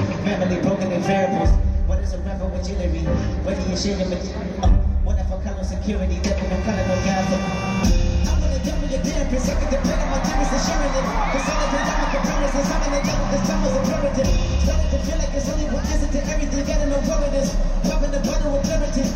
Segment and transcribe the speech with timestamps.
[0.00, 1.50] Family broken in variables.
[1.84, 3.04] What is a rapper with jewelry?
[3.44, 4.72] What do you share your uh,
[5.04, 6.16] What if I color security?
[6.24, 7.28] Devil no color no gas.
[7.28, 9.44] I wanna double your piss.
[9.44, 11.04] I can depend on my demons and sharing it.
[11.04, 14.30] Cause all the time comparisons, I'm in the devil, this time was imperative.
[14.64, 16.64] Started to feel like it's only one answer to everything.
[16.64, 17.48] Gotta know what it is.
[17.84, 19.09] Popping the bottle with clarity.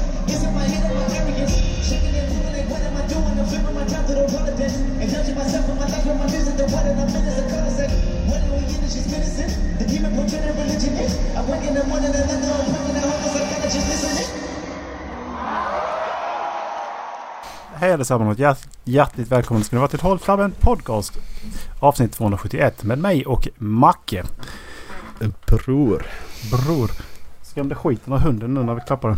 [17.77, 21.19] Hej allesammans och hjärt, hjärtligt välkomna ska ni vara till Håll Flabben Podcast.
[21.81, 24.25] Avsnitt 271 med mig och Macke.
[25.47, 26.07] Bror.
[26.53, 26.91] Bror.
[27.43, 29.17] Skrämde skiten av hunden nu när vi klappade.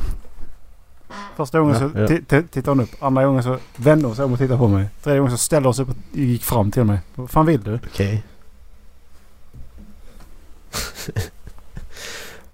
[1.37, 2.07] Första gången så Ja, ja.
[2.07, 3.03] ti- ti- tittade hon upp.
[3.03, 4.89] Andra gången så vände hon sig om och tittade på mig.
[5.03, 6.99] Tredje gången så ställde hon sig upp och gick fram till mig.
[7.15, 7.79] Vad fan vill du?
[7.93, 8.25] Okej.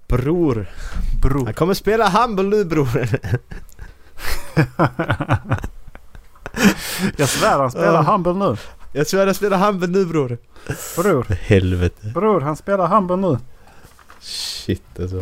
[0.07, 0.65] Bror.
[1.21, 1.45] Bror.
[1.45, 2.87] Han kommer spela Humble nu bror.
[7.17, 8.01] Jag svär han spelar Ja.
[8.01, 8.57] Humble nu.
[8.91, 10.37] Jag svär jag spelar Humble nu bror.
[10.95, 11.23] Bror.
[11.23, 12.07] För helvete.
[12.13, 13.37] Bror han spelar Humble nu.
[14.21, 15.21] Shit alltså.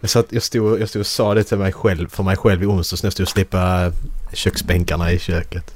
[0.00, 2.62] Jag, satt, jag, stod, jag stod och sa det till mig själv, för mig själv
[2.62, 3.92] i onsdags när jag stod och slipade
[4.32, 5.74] köksbänkarna i köket.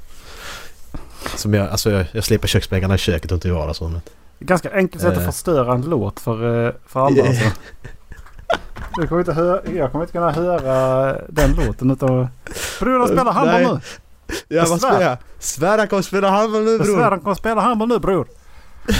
[1.35, 4.11] Som jag, alltså jag, jag slipar köksbänkarna i köket och inte i vardagsrummet.
[4.39, 5.25] Ganska enkelt sätt att Eh.
[5.25, 7.45] förstöra en låt för, eh, för alla alltså.
[8.97, 12.27] Du kommer inte höra, jag kommer inte kunna höra den låten utan...
[12.79, 13.63] Bror han spelar Nej.
[13.65, 13.79] nu.
[14.27, 15.01] Ja Jag vad svär.
[15.01, 15.17] jag?
[15.39, 17.03] Svär han kommer spela Humble nu Jag svär bror.
[17.09, 18.27] han kommer spela Humble nu bror.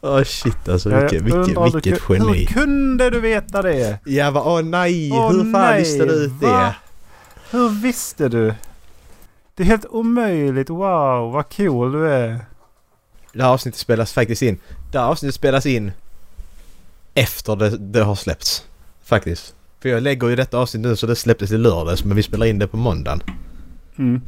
[0.00, 2.46] Åh shit alltså Jag vilket, vilket, undrar, du vilket ku- Hur geni.
[2.46, 3.98] kunde du veta det?
[4.04, 5.10] Ja va, åh nej!
[5.12, 6.48] Åh, Hur fan nej, visste du ut va?
[6.60, 6.74] det?
[7.58, 8.54] Hur visste du?
[9.54, 10.70] Det är helt omöjligt.
[10.70, 12.40] Wow, vad cool du är.
[13.38, 14.58] Det här avsnittet spelas faktiskt in.
[14.92, 15.92] Det här avsnittet spelas in
[17.14, 18.64] efter det, det har släppts.
[19.04, 19.54] Faktiskt.
[19.82, 22.46] För jag lägger ju detta avsnitt nu så det släpptes i lördags men vi spelar
[22.46, 23.22] in det på måndagen.
[23.98, 24.20] Mm,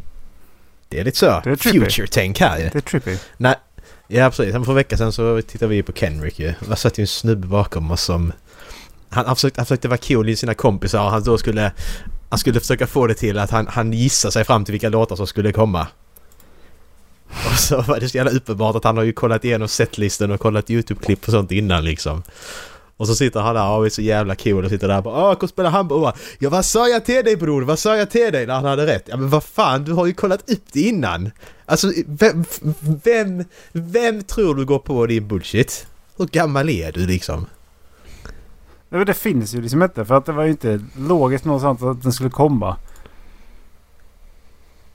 [0.89, 1.41] Det är lite så.
[1.45, 1.57] Det är.
[1.57, 2.69] Future-tänk här ju.
[2.69, 3.17] det är trippy.
[4.09, 4.53] Ja precis.
[4.53, 6.55] För en vecka sedan så tittade vi på Kenrick ju.
[6.69, 8.33] Det satt ju en snubbe bakom oss som...
[9.09, 11.73] Han, han, försökte, han försökte vara cool i sina kompisar och han då skulle...
[12.29, 15.17] Han skulle försöka få det till att han, han gissar sig fram till vilka låtar
[15.17, 15.87] som skulle komma.
[17.31, 20.41] Och så var det så jävla uppenbart att han har ju kollat igenom setlisten och
[20.41, 22.23] kollat YouTube-klipp och sånt innan liksom.
[22.97, 25.31] Och så sitter han där och är så jävla cool och sitter där och bara
[25.31, 26.13] Åh, kom spela handboll.
[26.39, 27.63] Ja vad sa jag till dig bror?
[27.63, 28.47] Vad sa jag till dig?
[28.47, 29.05] När han hade rätt.
[29.07, 31.31] Ja men vad fan, du har ju kollat upp det innan.
[31.67, 32.45] Alltså vem,
[33.05, 35.87] vem, vem tror du går på din bullshit?
[36.17, 37.47] Hur gammal är du liksom?
[38.89, 41.83] Nej, men Det finns ju liksom inte för att det var ju inte logiskt någonstans
[41.83, 42.77] att den skulle komma.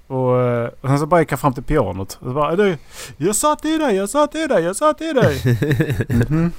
[0.07, 2.13] Och, eh, och sen så bara gick jag fram till pianot.
[2.21, 2.77] Och så bara, du,
[3.17, 5.41] jag sa till dig, jag sa till dig, jag sa till dig.
[6.29, 6.51] Mhm.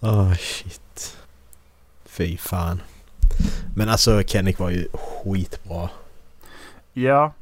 [0.00, 1.16] Åh shit.
[2.06, 2.82] Fy fan.
[3.76, 5.88] Men alltså Kennick var ju skitbra.
[6.92, 7.32] Ja,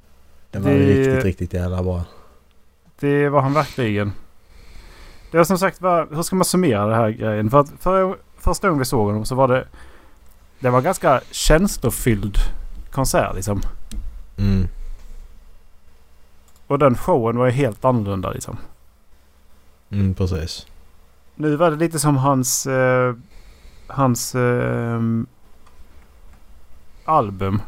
[0.50, 2.04] Det var Det- riktigt, riktigt jävla bra.
[3.00, 4.12] det var han verkligen.
[5.30, 7.50] Det var som sagt bara, hur ska man summera det här grejen?
[7.50, 9.66] För att för, första gången vi såg honom så var det...
[10.60, 12.36] Det var ganska känslofylld
[12.92, 13.62] konsert liksom.
[14.38, 14.68] Mm.
[16.66, 18.56] Och den showen var ju helt annorlunda liksom.
[19.90, 20.66] Mm, precis.
[21.34, 22.66] Nu var det lite som hans...
[22.66, 23.14] Eh,
[23.86, 25.00] hans eh,
[27.04, 27.62] album.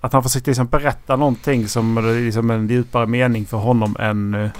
[0.00, 4.34] Att han försökte liksom berätta någonting som är liksom en djupare mening för honom än...
[4.34, 4.50] Eh,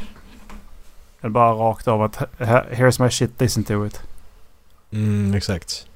[1.20, 4.02] än bara rakt av att "Här- here's my shit, listen to it.
[4.90, 5.86] Mm, exakt.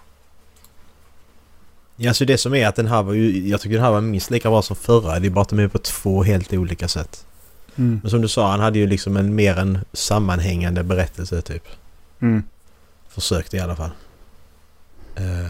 [1.96, 3.48] Ja, så det som är att den här var ju...
[3.48, 5.18] Jag tycker den här var minst lika bra som förra.
[5.20, 7.26] Det är bara att de är på två helt olika sätt.
[7.76, 8.00] Mm.
[8.02, 11.64] Men som du sa, han hade ju liksom en mer en sammanhängande berättelse typ.
[12.20, 12.42] Mm.
[13.08, 13.90] Försökte i alla fall.
[15.20, 15.48] Uh,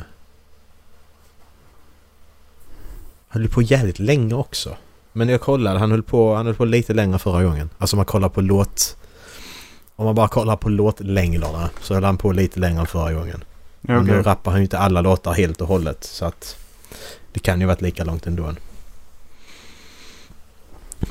[3.28, 4.76] han höll på jävligt länge också.
[5.12, 7.70] Men jag kollade, han höll på, han höll på lite längre förra gången.
[7.78, 8.96] Alltså om man kollar på låt...
[9.96, 13.44] Om man bara kollar på låtlängderna så höll han på lite längre än förra gången.
[13.94, 16.56] Men nu rappar han ju inte alla låtar helt och hållet så att...
[17.32, 18.54] Det kan ju varit lika långt ändå.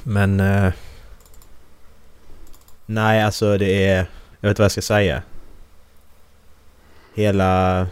[0.04, 0.40] Men...
[0.40, 0.74] eh,
[2.86, 3.98] nej, alltså det är...
[4.40, 5.22] Jag vet inte vad jag ska säga.
[7.14, 7.88] Hela...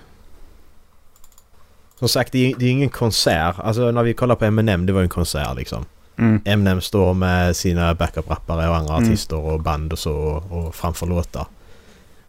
[1.99, 3.55] Som sagt, det är det är ingen konsert.
[3.59, 5.85] Alltså när vi kollar på Eminem, det var ju en konsert liksom.
[6.17, 6.41] Mm.
[6.45, 9.09] Eminem står med sina backup-rappare och andra Mm.
[9.09, 11.45] artister och band och så och, och framför låtar.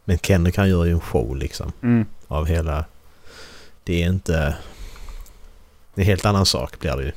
[0.05, 2.07] Men Kendrick han gör ju en show liksom Mm.
[2.35, 2.85] Av hela...
[3.85, 4.57] Det är inte...
[5.95, 7.13] Det är en helt annan sak blir det ju.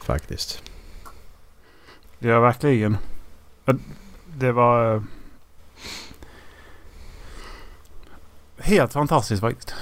[0.00, 0.62] Faktiskt.
[2.18, 2.96] Ja, verkligen.
[3.64, 3.74] Ja,
[4.38, 4.94] Det var...
[4.94, 5.02] eh,
[8.58, 9.74] Helt fantastiskt faktiskt.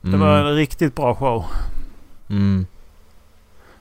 [0.00, 1.44] Det var en riktigt bra show.
[2.28, 2.66] Mm.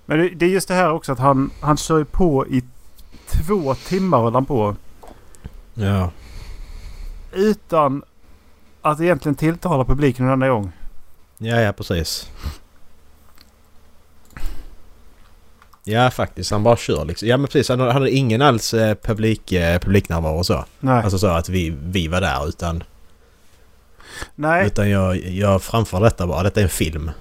[0.05, 2.63] Men det, det är just det här också att han, han kör på i
[3.27, 4.75] två timmar höll han på.
[5.73, 6.11] Ja.
[7.33, 8.03] Utan
[8.81, 10.71] att egentligen tilltala publiken en enda gång.
[11.37, 12.29] Ja, ja precis.
[15.83, 16.51] Ja, faktiskt.
[16.51, 17.27] Han bara kör liksom.
[17.27, 17.69] Ja, men precis.
[17.69, 20.65] Han hade ingen alls eh, publik, eh, publiknärvaro och så.
[20.79, 21.03] Nej.
[21.03, 22.83] Alltså så att vi, vi var där utan...
[24.35, 24.67] Nej.
[24.67, 26.43] Utan jag, jag framför detta bara.
[26.43, 27.11] Detta är en film.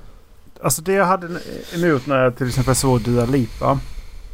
[0.62, 1.26] Alltså det jag hade
[1.74, 3.78] emot när jag till exempel såg Dua Lipa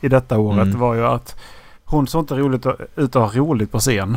[0.00, 0.78] i detta året Mm.
[0.80, 1.36] var ju att
[1.84, 2.66] hon såg inte roligt
[2.96, 4.16] ut att ha roligt på scen.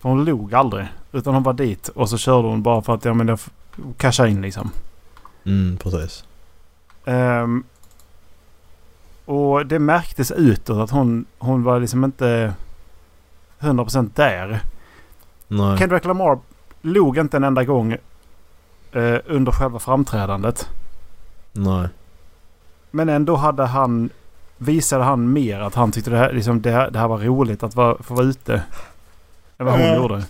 [0.00, 0.86] För hon log aldrig.
[1.14, 3.38] Utan hon var dit och så körde hon bara för att ja men jag
[4.26, 4.70] in liksom.
[5.46, 6.24] Mm, precis.
[7.04, 7.64] Ehm,
[9.24, 12.54] och det märktes utåt att hon, hon var liksom inte
[13.60, 14.60] 100% där.
[15.48, 15.78] Nej.
[15.78, 16.38] Kendrick Lamar
[16.82, 17.92] log inte en enda gång
[18.92, 20.68] eh, under själva framträdandet.
[21.52, 21.88] Nej.
[22.90, 24.10] Men ändå hade han,
[24.56, 27.62] visade han mer att han tyckte det här, liksom, det här, det här var roligt
[27.62, 28.62] att vara, få vara ute.
[29.58, 29.96] Än vad hon Ja.
[29.96, 30.24] gjorde.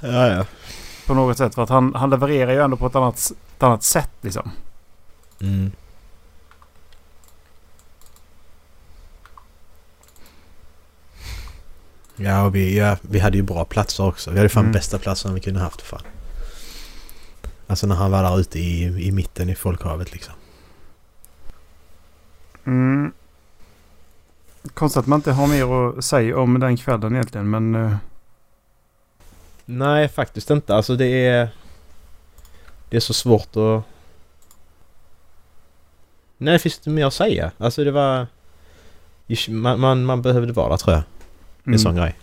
[0.00, 0.44] Ja, ja.
[1.06, 1.54] På något sätt.
[1.54, 4.50] För att han, han levererar ju ändå på ett annat, ett annat sätt liksom.
[5.40, 5.72] Mm.
[12.16, 14.30] Ja, och vi, ja, vi hade ju bra platser också.
[14.30, 14.72] Vi hade fan Mm.
[14.72, 15.82] bästa platsen vi kunde haft.
[15.82, 16.02] Fan.
[17.66, 20.34] Alltså när han var där ute i, i mitten i folkhavet liksom.
[22.64, 23.12] Mm.
[24.74, 27.50] Konstigt att man inte har mer att säga om den kvällen egentligen.
[27.50, 27.96] Men eh,
[29.70, 30.74] Nej, faktiskt inte.
[30.74, 31.48] Alltså det är...
[32.90, 33.82] Det är så svårt att...
[36.38, 37.50] Nej, det finns inte mer att säga.
[37.58, 38.26] Alltså det var...
[39.48, 41.02] Man, man, man behövde vara där tror jag.
[41.74, 42.14] En sån grej.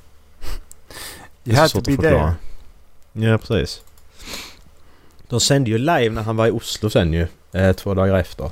[1.43, 2.35] Det är så svårt att förklara.
[3.13, 3.29] there.
[3.29, 3.81] Ja, precis.
[5.29, 7.27] De sände ju live när han var i Oslo sen ju.
[7.51, 8.49] Eh, två dagar efter.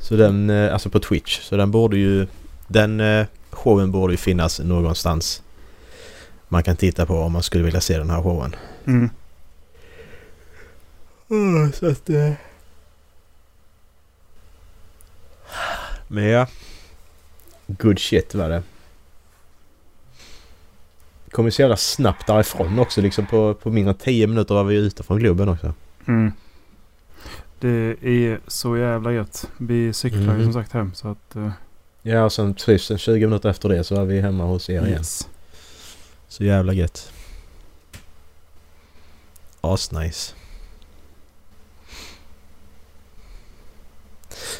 [0.00, 1.40] Så den, eh, alltså på Twitch.
[1.40, 2.26] Så den borde ju...
[2.66, 5.42] Den eh, showen borde ju finnas någonstans.
[6.52, 8.56] Man kan titta på om man skulle vilja se den här showen.
[8.86, 9.10] Mm.
[11.72, 12.10] så att...
[12.10, 12.32] Eh...
[16.08, 16.46] Men ja.
[17.66, 18.62] Good shit var det.
[21.30, 24.64] Kom ju så jävla snabbt därifrån också liksom på, på mindre än 10 minuter var
[24.64, 25.74] vi ute från Globen också.
[26.08, 26.32] Mm.
[27.60, 29.50] Det är så jävla gött.
[29.58, 30.44] Vi cyklar ju Mhm.
[30.44, 31.36] som sagt hem så att...
[31.36, 31.50] eh,
[32.02, 34.72] Ja och sen precis en 20 minuter efter det så var vi hemma hos er
[34.86, 34.88] igen.
[34.98, 35.28] yes.
[36.30, 37.12] Så jävla gött.
[39.60, 40.34] Asnice.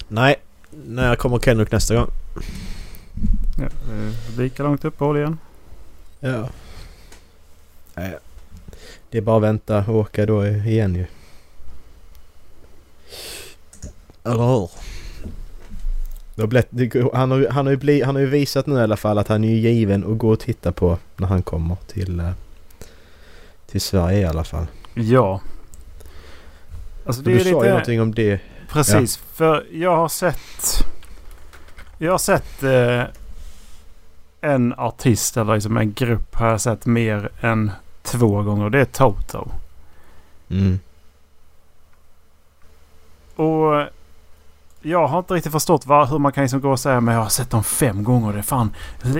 [0.08, 2.10] Nej, när kommer Kendrick nästa gång?
[3.58, 3.68] Ja,
[4.36, 5.38] lika långt uppehåll igen.
[6.20, 6.48] Ja.
[7.94, 8.18] Nej.
[9.10, 11.06] Det är bara att vänta och åka då igen ju.
[14.24, 14.68] Eller hur?
[14.68, 16.18] Det har blivit, det,
[17.12, 19.18] han, har, ju- han, har ju bli, han har ju visat nu i alla fall
[19.18, 22.30] att han är ju given att gå och titta på när han kommer till, eh,
[23.66, 24.66] till Sverige i alla fall.
[24.94, 25.40] Ja.
[27.06, 27.68] Alltså det du sa ju lite...
[27.68, 28.40] någonting om det.
[28.68, 29.16] Precis.
[29.16, 30.84] För jag har sett...
[31.98, 33.02] Jag har sett eh,
[34.40, 37.70] en artist eller liksom en grupp har jag sett mer än
[38.02, 38.70] två gånger.
[38.70, 39.50] Det är Toto.
[40.50, 40.78] Mm.
[43.36, 43.86] Och
[44.82, 47.22] jag har inte riktigt förstått var, hur man kan liksom gå och säga men jag
[47.22, 48.32] har sett dem fem gånger.
[48.32, 48.70] Det är fan,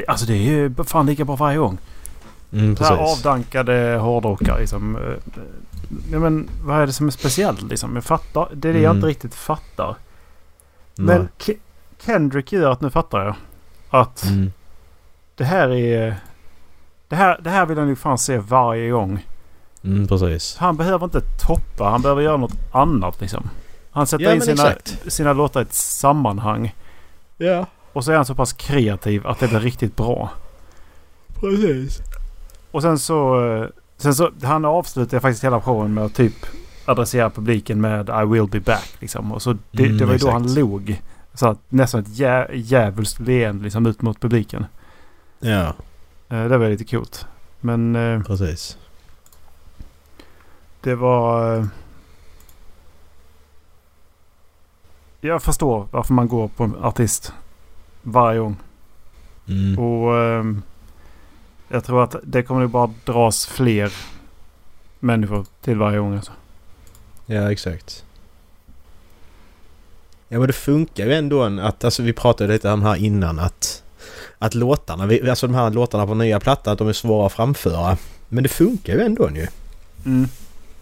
[0.08, 1.78] alltså det är ju fan lika bra varje gång.
[2.52, 4.96] Mm, Så här avdankade hårdrockare liksom.
[4.96, 5.32] eh,
[6.12, 7.94] Ja, men vad är det som är speciellt liksom?
[7.94, 8.48] Jag fattar.
[8.54, 8.96] Det är det jag Mm.
[8.96, 9.96] inte riktigt fattar.
[10.94, 11.18] Nej.
[11.18, 11.58] Men Ke-
[12.04, 13.34] Kendrick gör att nu fattar jag.
[13.90, 14.52] Att Mm.
[15.36, 16.16] det här är...
[17.08, 19.26] Det här, det här vill jag nog fan se varje gång.
[19.84, 20.56] Mm, precis.
[20.56, 21.84] Han behöver inte toppa.
[21.90, 23.48] Han behöver göra något annat liksom.
[23.90, 25.12] Han sätter Ja, in sina, exakt.
[25.12, 26.74] sina låtar i ett sammanhang.
[27.36, 30.30] Ja, Och så är han så pass kreativ att det blir riktigt bra.
[31.40, 31.98] precis.
[32.70, 33.46] Och sen så...
[33.54, 36.34] eh, Sen så han avslutar faktiskt hela showen med att typ
[36.84, 38.92] adressera publiken med I will be back.
[38.98, 39.32] Liksom.
[39.32, 40.32] Och så det, Mm, det var ju då exakt.
[40.32, 41.02] han log.
[41.34, 44.66] Så att nästan ett jä, djävulskt leende liksom ut mot publiken.
[45.40, 45.74] Ja,
[46.28, 47.26] Eh, det var lite coolt.
[47.60, 48.78] Men eh, precis.
[50.80, 51.56] det var...
[51.56, 51.64] eh,
[55.20, 57.32] jag förstår varför man går på en artist
[58.02, 58.56] varje gång.
[59.48, 59.78] Mm.
[59.78, 60.62] Och ehm,
[61.68, 63.92] jag tror att det kommer nog bara dras fler
[65.00, 66.14] människor till varje gång.
[66.16, 66.32] Alltså.
[67.26, 68.04] Ja, exakt.
[70.28, 73.82] Ja men det funkar ju ändå att, alltså vi pratade lite om här innan att
[74.38, 77.32] att låtarna, vi- alltså de här låtarna på nya plattan, att de är svåra att
[77.32, 77.96] framföra.
[78.28, 79.46] Men det funkar ju ändå ju.
[80.06, 80.28] Mm.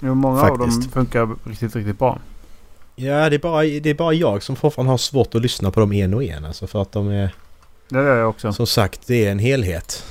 [0.01, 0.93] Jo, många av dem Faktiskt.
[0.95, 2.19] funkar riktigt, riktigt bra.
[3.01, 5.81] Ja, det är, bara, det är bara jag som fortfarande har svårt att lyssna på
[5.81, 6.45] dem en och en.
[6.45, 7.35] Alltså för att de är,
[7.89, 8.53] Det gör jag också.
[8.53, 10.05] som sagt, det är en helhet.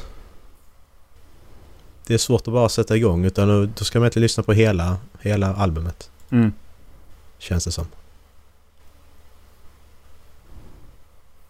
[2.06, 4.98] Det är svårt att bara sätta igång utan då, ska man inte lyssna på hela,
[5.22, 6.12] hela albumet.
[6.32, 6.54] Mm.
[7.38, 7.86] Känns det som.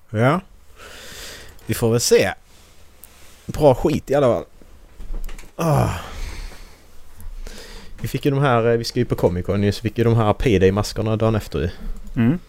[0.09, 0.41] Ja.
[1.65, 2.33] Vi får väl se.
[3.45, 4.45] Bra skit i alla fall.
[5.55, 5.89] Ah.
[8.01, 10.03] Vi fick ju de här, eh, vi ska ju på Comic Con så fick ju
[10.03, 11.69] de här Payday-maskerna dagen efter ju.
[12.15, 12.39] Mm.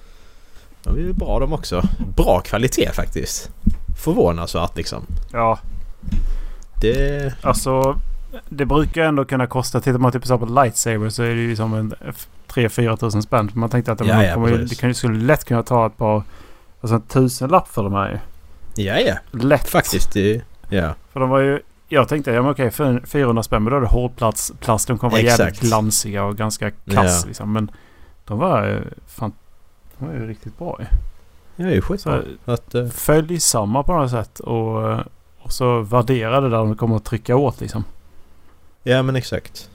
[0.82, 1.82] De är ju bra de också.
[2.16, 3.50] Bra kvalitet faktiskt.
[4.04, 5.06] Förvånansvärt liksom.
[5.32, 5.58] Ja,
[6.80, 7.34] Det...
[7.42, 8.00] alltså
[8.48, 9.80] det brukar ändå kunna kosta.
[9.80, 11.94] Tittar man typ på Lightsaber så är det ju som en
[12.48, 13.50] 3-4 tusen spänn.
[13.54, 16.22] Man tänkte att Ja, man ja, kommer, det kan skulle lätt kunna ta ett par...
[16.80, 18.18] Alltså en tusenlapp för de här ju.
[18.84, 19.14] Ja, ja.
[19.38, 19.68] Lätt.
[19.68, 20.12] Faktiskt.
[20.12, 20.42] Det...
[20.68, 20.94] Ja.
[21.12, 21.60] För de var ju...
[21.88, 24.88] Jag tänkte, ja men okej, för 400 spänn, men då är det hårdplats, plast.
[24.88, 25.60] De kommer vara jävligt Exakt.
[25.68, 27.28] glansiga och ganska kass Ja.
[27.28, 27.52] liksom.
[27.52, 27.70] Men
[28.24, 29.32] de var ju fan...
[29.98, 30.76] De var ju riktigt bra.
[30.80, 30.86] Ja,
[31.56, 32.22] det är ju skitbra.
[32.44, 34.92] Att, eh, följsamma på något sätt och,
[35.38, 37.84] och så värderade där de kommer att trycka åt liksom.
[38.82, 39.70] Ja men exakt.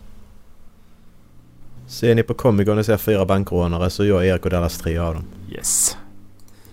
[1.88, 4.98] Ser ni på Comic Con och ser fyra bankrånare så jag, Erik och Dallas tre
[4.98, 5.24] av dem.
[5.52, 5.98] Yes.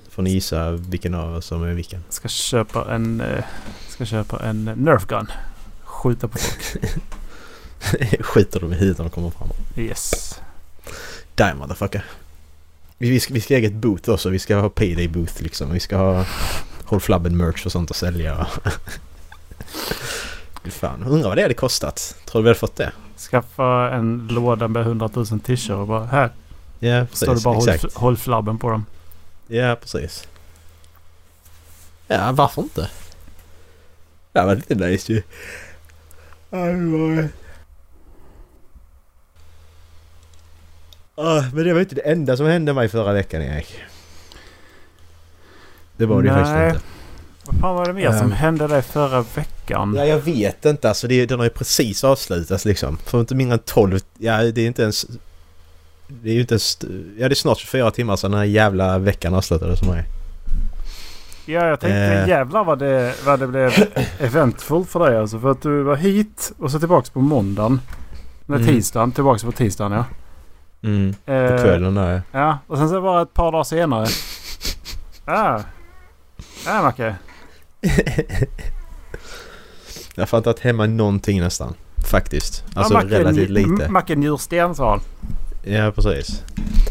[0.04, 2.04] Då får ni gissa vilken av oss som är vilken.
[2.08, 3.20] Ska köpa en...
[3.20, 3.44] Eh,
[4.06, 5.30] ska köpa en Nerf gun.
[5.84, 6.76] Skjuta på folk.
[8.20, 9.48] Skiter de i huvudet när de kommer fram.
[9.76, 10.40] Yes.
[11.34, 12.04] Die motherfucker.
[12.98, 14.28] Vi, vi, ska, vi ska ha eget boot också.
[14.28, 15.72] Vi ska ha payday booth liksom.
[15.72, 16.24] Vi ska ha
[16.84, 18.46] Håll Flabben merch och sånt att sälja.
[20.64, 22.16] Fan, undrar vad det hade kostat.
[22.24, 22.92] Tror du vi hade fått det?
[23.18, 26.30] Skaffa en låda med 100 000 t-shirts och bara här.
[26.78, 27.44] Ja Står det precis.
[27.44, 28.86] bara håll, håll flabben på dem.
[29.46, 30.28] Ja precis.
[32.06, 32.88] Ja varför inte?
[34.32, 35.22] Det är nice ju.
[36.50, 37.28] Var-
[41.14, 43.80] Ah, men det var inte det enda som hände mig förra veckan Erik.
[45.96, 46.44] Det var det ju Nej.
[46.44, 46.86] faktiskt inte.
[47.44, 49.94] Vad fan var det mer som hände dig förra veckan?
[49.96, 51.08] Ja jag vet inte alltså.
[51.08, 52.96] Det, den har ju precis avslutats liksom.
[52.96, 54.00] För inte mindre än 12...
[54.18, 55.06] Ja det är inte ens...
[56.08, 56.78] Det är ju inte ens...
[57.18, 60.04] Ja det är snart 24 timmar sedan den här jävla veckan avslutades för mig.
[61.50, 62.28] Ja, jag tänkte Eh.
[62.28, 63.72] jävlar vad det, vad det blev
[64.18, 65.38] eventful för dig alltså.
[65.40, 67.80] För att du var hit och så tillbaks på måndagen.
[68.46, 68.68] Nej, Mm.
[68.74, 69.12] tisdagen.
[69.12, 70.04] Tillbaks på tisdagen ja.
[70.82, 71.14] Mm.
[71.26, 74.06] På Eh, kvällen där Ja, och sen så bara ett par dagar senare.
[75.26, 75.62] Ja.
[76.66, 77.14] Ja, Macke.
[80.14, 81.74] Jag har inte varit hemma någonting nästan.
[82.10, 82.64] Faktiskt.
[82.74, 83.88] Alltså ja, Macke, relativt lite.
[83.88, 85.00] Macke njurstensval.
[85.62, 86.42] Ja precis.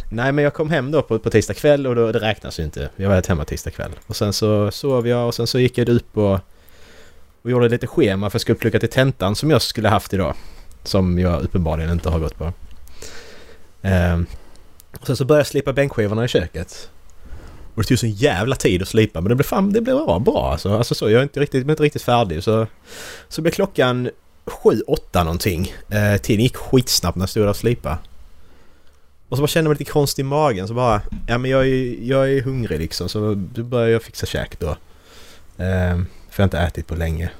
[0.10, 2.64] Nej men jag kom hem då på, på tisdag kväll och då, det räknas ju
[2.64, 2.90] inte.
[2.96, 3.92] Jag var helt hemma tisdag kväll.
[4.08, 6.40] Och sen så sov jag och sen så gick jag upp och,
[7.42, 10.36] och gjorde lite schema för jag skulle plugga till tentan som jag skulle haft idag.
[10.84, 12.54] Som jag uppenbarligen inte har gått på.
[13.82, 14.26] Ehm,
[15.00, 16.90] och sen så började jag slipa bänkskivorna i köket.
[17.76, 20.20] Och det tog så jävla tid att slipa men det blev fan, det blev bra,
[20.20, 20.78] bra alltså.
[20.78, 22.68] alltså så, jag är inte riktigt, inte riktigt färdig så...
[23.30, 24.10] Så blev klockan
[24.46, 25.74] sju, åtta någonting.
[25.90, 27.98] Eh, tiden gick skitsnabbt när jag stod där och slipade.
[29.30, 31.02] Och så bara kände jag mig lite konstig i magen så bara...
[31.28, 34.70] Ja men jag är, jag är hungrig liksom så då började jag fixa käk då.
[35.58, 35.98] Eh,
[36.30, 37.32] för jag har inte ätit på länge.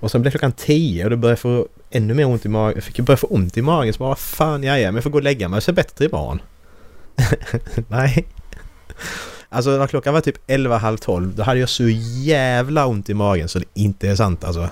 [0.00, 2.74] Och sen blev klockan tio och då började jag få ännu mer ont i magen.
[2.74, 4.94] Jag fick ju börja få ont i magen så bara vad fan, ja, ja men
[4.94, 6.40] jag får gå och lägga mig och se bättre imorgon.
[7.88, 8.26] Nej.
[9.48, 13.14] Alltså när klockan var typ 11, halv 12 då hade jag så jävla ont i
[13.14, 14.68] magen så det inte är sant alltså.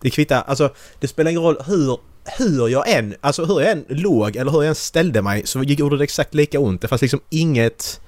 [0.00, 1.98] Det kvittar, alltså det spelar ingen roll hur,
[2.38, 5.62] hur jag än, alltså hur jag än låg eller hur jag än ställde mig så
[5.62, 6.80] gjorde det exakt lika ont.
[6.80, 8.00] Det fanns liksom inget,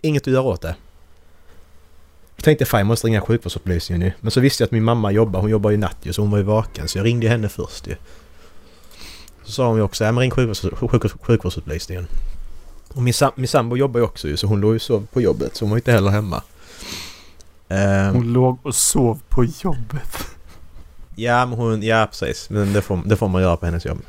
[0.00, 0.76] inget att göra åt det.
[2.36, 4.12] Jag tänkte fan jag måste ringa sjukvårdsupplysningen nu.
[4.20, 6.30] Men så visste jag att min mamma jobbar, hon jobbar ju natt ju så hon
[6.30, 7.96] var ju vaken så jag ringde henne först ju.
[9.44, 12.06] Så sa hon ju också, ja men ring sjukvårds, sjukvårds, sjukvårdsupplysningen.
[12.88, 15.06] Och min, sam, min sambo jobbar ju också ju så hon låg ju och sov
[15.12, 16.42] på jobbet så hon var inte heller hemma.
[18.12, 20.35] Hon låg och sov på jobbet.
[21.16, 22.50] Ja, men hon, ja precis.
[22.50, 24.02] Men det får, det får man göra på hennes jobb.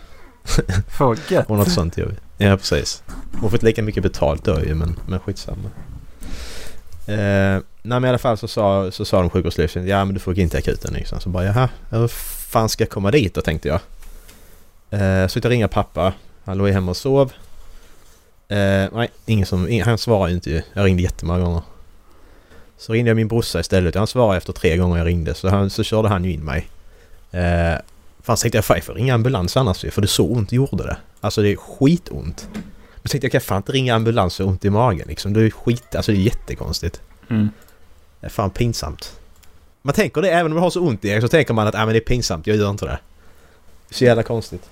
[1.30, 1.48] Gött.
[1.48, 2.16] Hon har ett sånt jobb.
[2.38, 3.04] Ja, precis.
[3.32, 5.70] Hon får inte lika mycket betalt då ju, men, men skitsamma.
[7.08, 10.20] Eh, nej men i alla fall så sa, så sa de sjukvårdslyften ja men du
[10.20, 11.20] får gå in till akuten liksom.
[11.20, 13.80] Så bara jaha, hur fan ska jag komma dit då tänkte jag.
[14.90, 16.14] Eh, så jag ringde pappa.
[16.46, 17.34] Han låg hemma och sov.
[18.48, 19.70] Eh, nej, ingen som...
[19.70, 20.62] Ingen, han svarade ju inte ju.
[20.74, 21.62] Jag ringde jättemånga gånger.
[22.78, 23.96] Så ringde jag min brorsa istället.
[23.96, 25.34] Han svarade efter tre gånger jag ringde.
[25.34, 26.68] Så, han, så körde han ju in mig.
[27.32, 27.80] Eh,
[28.22, 30.98] fan tänkte jag fan jag får ringa ambulans annars För det så ont gjorde det.
[31.22, 32.50] Alltså det är skitont.
[32.54, 35.34] Men tänkte jag kan fan inte ringa ambulans så ont i magen liksom.
[35.34, 35.96] Det är skit...
[35.96, 37.02] Alltså det är jättekonstigt.
[37.30, 37.50] Mm.
[38.20, 39.20] Det är fan pinsamt.
[39.82, 41.76] Man tänker det även om man har så ont i det så tänker man att
[41.76, 43.00] ah, men det är pinsamt, jag gör inte det.
[43.92, 44.70] Så jävla konstigt.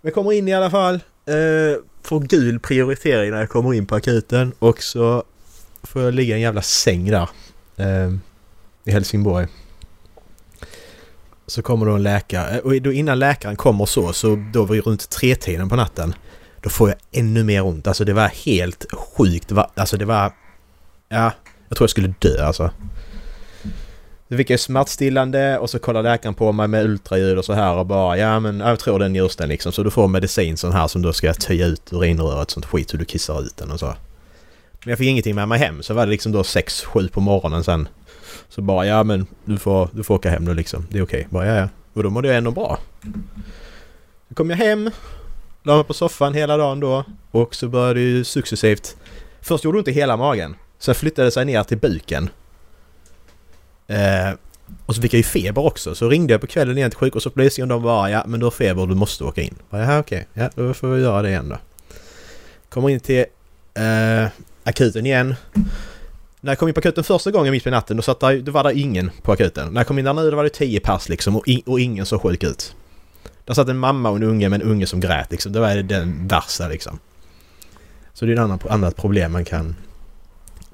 [0.00, 0.94] Vi kommer in i alla fall.
[1.26, 5.24] Eh, får gul prioritering när jag kommer in på akuten och så
[5.82, 7.28] får jag ligga i en jävla säng där.
[7.76, 8.12] Eh,
[8.84, 9.46] I Helsingborg.
[11.46, 14.74] Så kommer då en läkare eh, och då innan läkaren kommer så, så då var
[14.74, 16.14] det runt tre tiden på natten.
[16.62, 17.86] Då får jag ännu mer ont.
[17.86, 19.48] Alltså det var helt sjukt.
[19.48, 20.32] Det var, alltså det var...
[21.08, 21.32] Ja,
[21.68, 22.70] jag tror jag skulle dö alltså.
[24.28, 27.74] Då fick jag smärtstillande och så kollar läkaren på mig med ultraljud och så här
[27.74, 29.72] och bara ja men jag tror det är njursten liksom.
[29.72, 32.96] Så du får medicin sån här som då ska töja ut urinröret sånt skit så
[32.96, 33.86] du kissar ut den och så.
[34.84, 37.64] Men jag fick ingenting med mig hem så var det liksom då 6-7 på morgonen
[37.64, 37.88] sen.
[38.48, 40.86] Så bara ja men du får, du får åka hem nu liksom.
[40.90, 41.20] Det är okej.
[41.20, 41.30] Okay.
[41.30, 41.68] Bara ja ja.
[41.92, 42.78] Och då mådde jag ändå bra.
[44.28, 44.90] Så kom jag hem.
[45.62, 47.04] La mig på soffan hela dagen då.
[47.30, 48.96] Och så började det ju successivt.
[49.40, 50.56] Först gjorde det ont i hela magen.
[50.78, 52.30] Sen flyttade det sig ner till buken.
[53.86, 54.30] Eh,
[54.86, 55.94] och så fick jag ju feber också.
[55.94, 58.50] Så ringde jag på kvällen igen till sjukvårdsupplysningen och de bara ja men du har
[58.50, 59.54] feber du måste åka in.
[59.70, 60.44] Ja okej, okay.
[60.44, 61.58] ja då får vi göra det igen då.
[62.68, 63.24] Kommer in till
[63.74, 64.28] eh,
[64.64, 65.34] akuten igen.
[66.44, 68.52] När jag kom in på akuten första gången mitt i natten då, satt där, då
[68.52, 69.72] var det ingen på akuten.
[69.72, 71.80] När jag kom in där nu då var det tio pass liksom och, in, och
[71.80, 72.76] ingen såg sjuk ut.
[73.44, 75.52] Där satt en mamma och en unge med en unge som grät liksom.
[75.52, 76.98] Det var den värsta liksom.
[78.12, 79.76] Så det är ett annat, annat problem man kan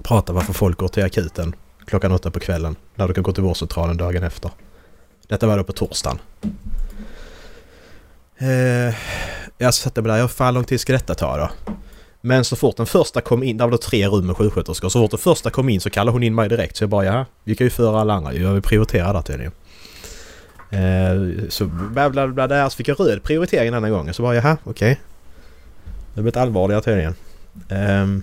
[0.02, 1.54] prata varför folk går till akuten
[1.84, 4.50] klockan åtta på kvällen när du kan gå till vårdcentralen dagen efter.
[5.28, 6.18] Detta var då på torsdagen.
[8.38, 8.94] Eh,
[9.58, 11.72] jag satte mig där, hur fan lång tid ska detta ta då?
[12.20, 15.00] Men så fort den första kom in, där var det tre rum med sjuksköterskor, så
[15.00, 16.76] fort den första kom in så kallade hon in mig direkt.
[16.76, 19.52] Så jag bara, ja, vi kan ju föra alla andra jag vill prioritera där tydligen.
[20.70, 24.14] Eh, så bla bla bla där, så fick jag röd prioritering denna gången.
[24.14, 24.92] Så bara, jaha, okej.
[24.92, 24.96] Okay.
[26.14, 27.14] Det blev ett allvarligare tydligen.
[27.68, 28.22] Eh,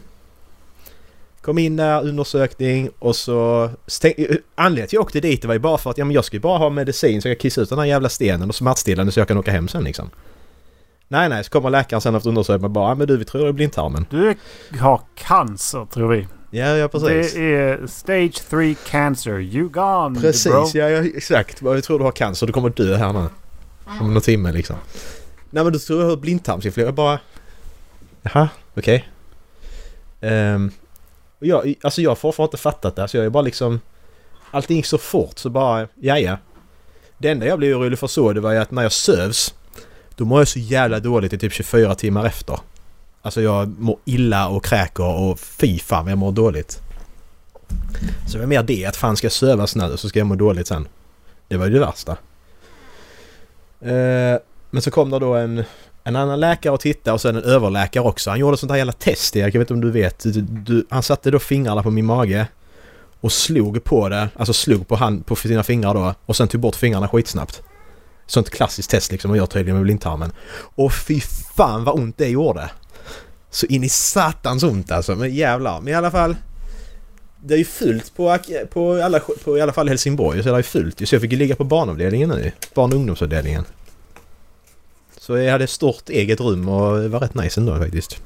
[1.47, 3.69] Kom in där, undersökning och så...
[3.87, 4.13] Stäng,
[4.55, 6.39] anledningen till att jag åkte dit var ju bara för att ja, men jag skulle
[6.39, 9.19] bara ha medicin så jag kan kissa ut den här jävla stenen och smärtstillande så
[9.19, 10.09] jag kan åka hem sen liksom.
[11.07, 13.47] Nej, nej, så kommer läkaren sen efter undersökningen och bara men du vi tror det
[13.47, 14.05] är blindtarmen.
[14.09, 14.35] Du
[14.79, 16.27] har cancer tror vi.
[16.51, 17.33] Ja, ja precis.
[17.33, 19.39] Det är stage 3 cancer.
[19.39, 20.67] You gone Precis, bro.
[20.73, 21.61] ja, ja exakt.
[21.61, 22.47] Jag tror du har cancer.
[22.47, 23.27] Du kommer dö här nu.
[24.01, 24.75] Om någon timme liksom.
[25.49, 26.85] Nej men du tror jag har blindtarmsinflammation.
[26.85, 27.19] Jag bara...
[28.21, 29.09] Jaha, okej.
[30.19, 30.29] Okay.
[30.31, 30.71] Um, ehm,
[31.39, 33.01] jag, alltså jag har fortfarande inte fattat det.
[33.01, 33.79] Alltså jag är bara liksom...
[34.51, 36.37] Allting gick så fort så bara, ja ja.
[37.17, 39.53] Det enda jag blev orolig för så det var ju att när jag sövs
[40.17, 42.59] då mår jag så jävla dåligt i typ 24 timmar efter.
[43.21, 46.81] Alltså jag mår illa och kräker och fy fan vad jag mår dåligt.
[48.27, 50.35] Så det var mer det att fan ska jag sövas nu så ska jag må
[50.35, 50.87] dåligt sen.
[51.47, 52.11] Det var ju det värsta.
[53.81, 55.63] Eh, men så kom det då en
[56.07, 58.29] en annan läkare och tittade och sen en överläkare också.
[58.29, 60.19] Han gjorde sånt här jävla test Erik, jag vet inte om du vet.
[60.19, 62.47] Du, du, han satte då fingrarna på min mage
[63.21, 66.61] och slog på det, alltså slog på, hand, på sina fingrar då och sen tog
[66.61, 67.63] bort fingrarna skitsnabbt.
[68.27, 70.31] Sånt klassiskt test liksom man gör tydligen med blindtarmen.
[70.75, 71.21] Och fy
[71.55, 72.69] fan vad ont det gjorde!
[73.49, 75.81] Så in i satans ont alltså, men jävlar.
[75.81, 76.35] Men i alla fall.
[77.43, 78.37] Det är ju fullt på,
[78.69, 81.37] på, alla, på i alla fall Helsingborg så det är fullt Så jag fick ju
[81.37, 82.51] ligga på barnavdelningen nu.
[82.73, 83.65] Barn och ungdomsavdelningen.
[85.17, 88.21] Så jag hade ett stort eget rum och det var rätt nice ändå faktiskt.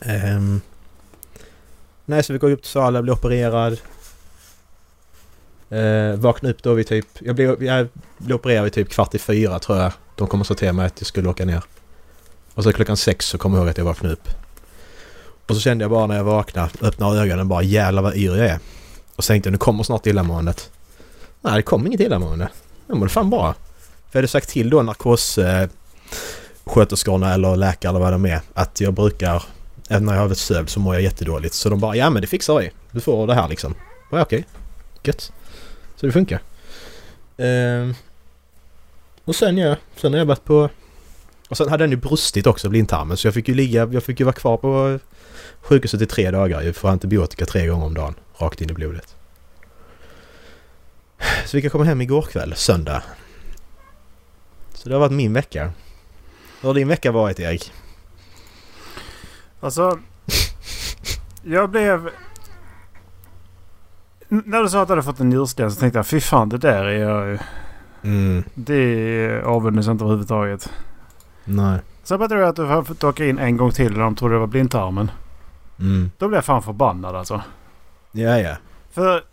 [0.00, 0.60] Um,
[2.04, 3.80] nej, så vi går upp till salen, blir opererad.
[5.70, 7.06] Eh, vaknade upp då vid typ...
[7.18, 9.92] Jag blev, jag blev opererad vid typ kvart i fyra tror jag.
[10.16, 11.62] De kom och sa till mig att jag skulle åka ner.
[12.54, 14.28] Och så klockan sex så kom jag ihåg att jag vaknade upp.
[15.46, 18.46] Och så kände jag bara när jag vaknade, öppnade ögonen bara jävlar vad yr jag
[18.46, 18.58] är.
[19.16, 20.70] Och så tänkte jag nu kommer snart illamåendet.
[21.40, 22.48] Nej det kom inget illamående.
[22.86, 23.54] Jag mådde fan bra.
[24.10, 25.38] För jag hade sagt till då narkos...
[25.38, 25.68] Eh,
[26.70, 29.42] sköterskorna eller läkare eller vad de är att jag brukar,
[29.88, 31.54] även när jag har varit sövd så mår jag jättedåligt.
[31.54, 32.70] Så de bara ja men det fixar vi.
[32.92, 33.74] Du får det här liksom.
[34.10, 34.38] Ja okej.
[34.38, 34.44] Okay.
[35.02, 35.32] Gött.
[36.00, 36.42] Så det funkar.
[37.36, 37.94] Ehm.
[39.24, 40.70] Och sen ja, sen har jag varit på...
[41.48, 43.16] Och sen hade den ju brustit också, blindtarmen.
[43.16, 44.98] Så jag fick ju ligga, jag fick ju vara kvar på
[45.60, 48.14] sjukhuset i tre dagar ju för antibiotika tre gånger om dagen.
[48.36, 49.16] Rakt in i blodet.
[51.46, 53.02] Så vi kan komma hem igår kväll, söndag.
[54.74, 55.72] Så det har varit min vecka.
[56.60, 57.72] Hur har din vecka varit Erik?
[59.60, 60.00] Alltså...
[61.42, 62.10] Jag blev...
[64.30, 66.58] När du sa att du hade fått en njursten så tänkte jag fy fan det
[66.58, 67.38] där är jag...
[68.02, 68.44] Mm.
[68.54, 70.72] Det avundas inte överhuvudtaget.
[71.44, 71.78] Nej.
[72.02, 74.34] Sen berättade du att du har fått åka in en gång till och de trodde
[74.34, 75.10] det var blindtarmen.
[75.80, 76.10] Mm.
[76.18, 77.42] Då blev jag fan förbannad alltså.
[78.12, 78.56] Ja, ja.
[78.92, 79.24] För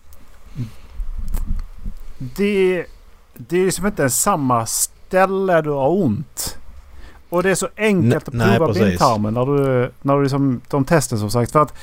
[2.18, 2.86] det,
[3.34, 6.58] det är liksom inte samma ställe du har ont.
[7.30, 10.86] Och det är så enkelt Nej, att prova blindtarmen när du, när du liksom, de
[10.86, 11.52] testen som sagt.
[11.52, 11.74] För att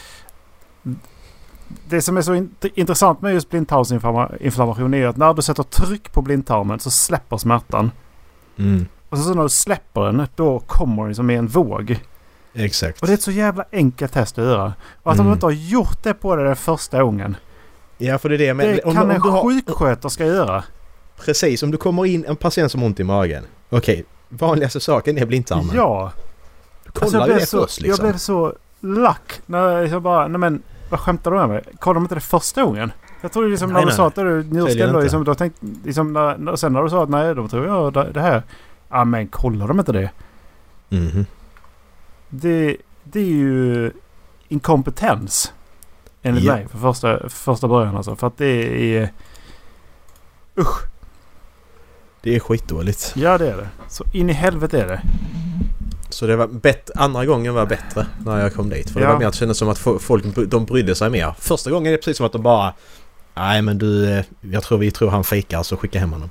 [1.89, 6.13] det som är så int- intressant med just blindtarmsinflammation är att när du sätter tryck
[6.13, 7.91] på blindtarmen så släpper smärtan.
[8.57, 8.87] Mm.
[9.09, 12.01] Och så, när du släpper den då kommer den som i en våg.
[12.55, 13.01] Exakt.
[13.01, 14.73] Och det är ett så jävla enkelt test att göra.
[15.03, 15.27] Och att Mm.
[15.27, 17.37] de inte har gjort det på det den första gången.
[17.99, 18.73] Ja, för det är det menar.
[18.73, 20.65] Det Om, kan om en du har, sjuksköterska göra.
[21.25, 23.45] Precis, om du kommer in en patient som har ont i magen.
[23.71, 25.71] Okej, vanligaste saken är blindtarmen.
[25.77, 26.13] Ja.
[26.93, 28.05] Kolla Alltså, jag, ju det så, först liksom.
[28.05, 30.63] jag blev så lack när jag bara, nej men
[30.95, 31.65] vad skämtar du med?
[31.81, 32.93] Kollade de inte det första gången?
[33.21, 33.97] Jag trodde liksom Nej, när du nej.
[33.97, 37.09] sa att du njursten då, liksom, då tänkte, liksom när, sen när du sa att
[37.09, 38.43] nej, då tror jag det, det här.
[38.89, 40.11] Ja men kollar de inte det?
[40.89, 41.27] Mhm.
[42.29, 43.93] Det, det är ju
[44.49, 45.53] inkompetens.
[46.23, 46.53] Enligt Ja.
[46.55, 48.17] mig för första, för första början alltså.
[48.17, 49.13] För att det är...
[50.59, 50.83] Usch!
[52.23, 53.13] Det är skitdåligt.
[53.17, 53.69] Ja det är det.
[53.89, 55.03] Så in i helvete är det.
[56.09, 58.91] Så det var bättre, andra gången var bättre när jag kom dit.
[58.91, 59.13] För det Ja.
[59.13, 61.35] var mer att det kändes som att fo- folk de brydde sig mer.
[61.39, 62.75] Första gången är det precis som att de bara...
[63.37, 66.31] Nej men du, eh, jag tror vi tror han fejkar så skicka hem honom.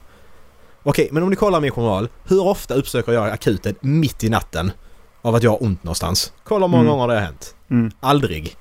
[0.84, 2.10] Okej, men om ni kollar min journal.
[2.24, 4.72] Hur ofta uppsöker jag akuten mitt i natten?
[5.22, 6.34] Av att jag har ont någonstans.
[6.44, 6.92] Kolla hur många Mm.
[6.94, 7.56] gånger det har hänt.
[7.70, 7.92] Mm.
[8.00, 8.56] Aldrig.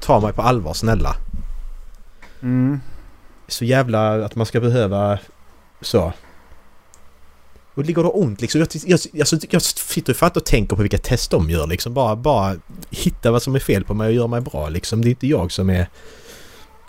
[0.00, 1.14] Ta mig på allvar snälla.
[2.42, 2.80] Mm.
[3.48, 5.18] Så jävla att man ska behöva
[5.80, 6.12] så.
[7.74, 8.60] Och ligger det ont liksom?
[8.60, 11.94] Jag, jag, alltså, jag sitter ju fatt och tänker på vilka test de gör liksom.
[11.94, 12.56] Bara, bara
[12.90, 15.02] hitta vad som är fel på mig och göra mig bra liksom.
[15.02, 15.88] Det är inte jag som är...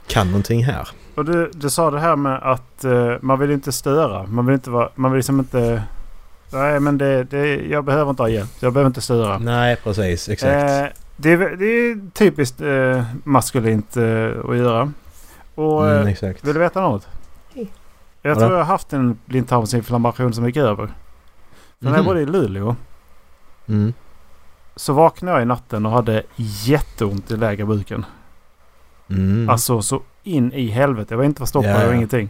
[0.07, 0.87] Kan någonting här.
[1.15, 4.27] Och du, du sa det här med att eh, man vill inte störa.
[4.27, 4.89] Man vill inte vara...
[4.95, 5.83] Man vill liksom inte...
[6.53, 8.49] Nej men det, det, jag behöver inte ha hjälp.
[8.59, 9.37] Jag behöver inte störa.
[9.37, 10.53] Nej precis, exakt.
[10.53, 10.85] Eh,
[11.17, 14.91] det, är, det är typiskt eh, maskulint att göra.
[15.55, 16.05] Och mm,
[16.41, 17.07] vill du veta något?
[18.21, 20.87] Jag tror jag har haft en blindtarmsinflammation som gick över.
[21.79, 22.75] För när jag bodde i Luleå
[23.67, 23.93] Mm.
[24.75, 26.23] så vaknade jag i natten och hade
[26.65, 28.05] jätteont i lägre buken.
[29.09, 29.49] Mm.
[29.49, 31.13] Alltså så in i helvete.
[31.13, 31.95] Jag var inte förstoppad Ja, och ja.
[31.95, 32.29] ingenting.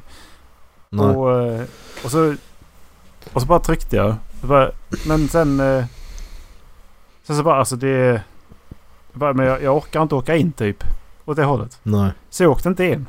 [0.89, 1.05] Nej.
[1.15, 1.61] Och, eh,
[2.05, 2.35] och, så,
[3.33, 4.15] och så bara tryckte jag.
[4.41, 4.71] Bara,
[5.07, 5.59] men sen...
[5.59, 5.85] eh,
[7.23, 7.87] Sen så bara alltså det...
[7.87, 8.21] jag
[9.19, 10.83] Bara, men jag, jag orkar inte åka in typ.
[11.25, 11.79] Åt det hållet.
[11.83, 12.11] Nej.
[12.29, 13.05] Så jag åkte inte in.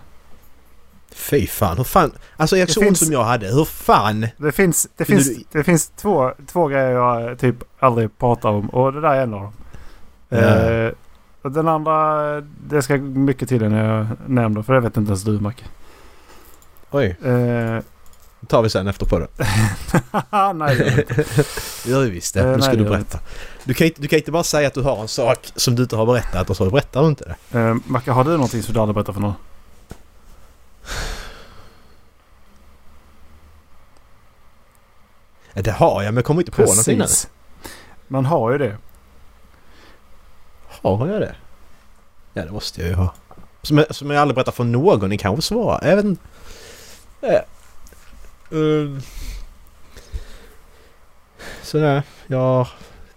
[1.15, 1.77] Fy fan.
[1.77, 2.13] Hur fan...
[2.37, 3.47] Alltså finns- som jag hade.
[3.47, 4.27] Hur fan...
[4.37, 8.49] Det finns, det finns, du- det finns två, två grejer jag eh, typ aldrig pratar
[8.49, 8.69] om.
[8.71, 9.53] Och det där är en av dem.
[10.29, 10.39] Ja.
[10.39, 10.93] Eh,
[11.43, 12.23] den andra,
[12.69, 14.63] det ska mycket till innan jag nämner.
[14.63, 15.65] För det vet inte ens du Macke.
[16.91, 17.17] Oj.
[17.25, 17.83] Eh,
[18.41, 19.29] Det tar vi sen efter på det.
[20.55, 21.15] nej, det gör jag inte.
[21.85, 22.41] Det gör vi visst det.
[22.41, 23.19] Eh, Nu ska nej, du berätta.
[23.65, 25.97] Du kan, du kan inte bara säga att du har en sak som du inte
[25.97, 27.59] har berättat och så berättar du inte det.
[27.59, 29.35] Eh, Macke, har du någonting som du aldrig berättat för någon?
[35.55, 37.07] Det har jag men jag kommer inte på någonting nu.
[38.09, 38.77] Man har ju det.
[40.67, 41.35] Har jag det?
[42.33, 43.15] Ja det måste jag ju ha.
[43.63, 45.09] Som jag, som jag aldrig berättat för någon.
[45.09, 45.55] Ni kanske.
[45.55, 46.23] Jag vet inte.
[47.21, 47.43] Ja.
[48.53, 49.01] Uh.
[51.63, 52.03] Så nej.
[52.27, 52.69] Jag har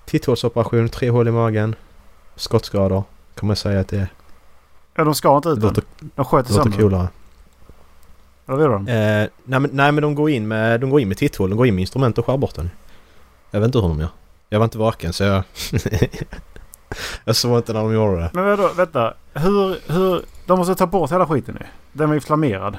[0.06, 1.76] titthålsoperation, tre hål i magen.
[2.36, 3.04] Skottskador.
[3.36, 4.08] Kan man säga att det
[4.96, 5.74] Ja, de ska inte ut den.
[5.74, 5.84] De
[6.16, 7.08] låter sönder den.
[8.46, 8.68] Coolare.
[8.68, 8.92] Vad vill de?
[9.24, 11.50] Eh, nej, men, nej men de går in med, de går in med titthål.
[11.50, 12.70] De går in med instrument och skär bort den.
[13.52, 14.10] Jag vet inte hur de gör.
[14.50, 15.44] Jag var inte vaken så jag...
[17.26, 18.30] jag såg inte när de gjorde det.
[18.34, 19.14] Men vadå, vänta.
[19.34, 20.22] Hur, hur...
[20.46, 21.66] De måste ta bort hela skiten nu.
[21.94, 22.78] Den var inflammerad.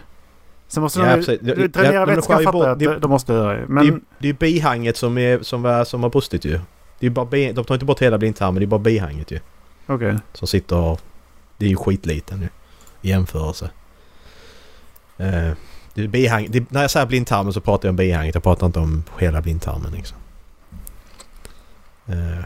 [0.69, 1.39] Sen måste Ja, de...
[1.63, 3.61] Ja, dränera de vätskan ju fattar jag att det- de- måste göra ju.
[3.61, 4.05] Det Men...
[4.19, 6.61] det är ju bihanget som, är, som, var, som har brustit ju.
[6.99, 9.41] Det är bara bi, de tar inte bort hela blindtarmen, det är bara bihanget ju.
[9.87, 10.19] Okej.
[10.33, 11.01] Som sitter och...
[11.59, 12.49] Det är ju skitliten ju.
[13.03, 13.71] I jämförelse.
[15.19, 15.53] Eh,
[15.95, 18.35] det är bihang, det, när jag säger blindtarmen så pratar jag om bihanget.
[18.35, 20.19] Jag pratar inte om hela blindtarmen liksom.
[22.07, 22.45] Eh,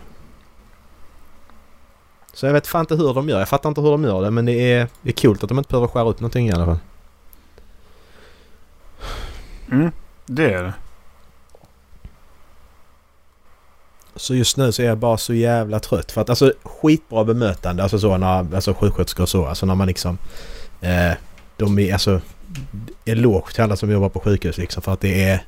[2.32, 3.38] så jag vet fan inte hur de gör.
[3.38, 5.58] Jag fattar inte hur de gör det men det är, det är coolt att de
[5.58, 6.78] inte behöver skära ut någonting i alla fall.
[9.70, 9.92] Mm,
[10.26, 10.74] det är det.
[14.16, 17.82] Så just nu så är jag bara så jävla trött för att alltså skitbra bemötande
[17.82, 20.18] alltså så när alltså sjuksköterskor och så alltså när man liksom
[20.80, 21.12] eh,
[21.56, 22.20] de är alltså
[23.04, 25.44] eloge till alla som jobbar på sjukhus liksom för att det är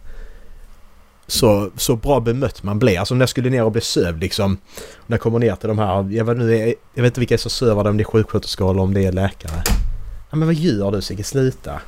[1.27, 2.99] så, så bra bemött man blir.
[2.99, 4.59] Alltså när jag skulle ner och bli sövd liksom.
[5.07, 7.51] När jag kommer ner till de här, jag vet, nu jag vet inte vilka som
[7.51, 9.63] sövar det, om det är sjuksköterskor eller om det är läkare.
[10.31, 11.25] Ja men vad gör du Sigge?
[11.25, 11.81] Sluta!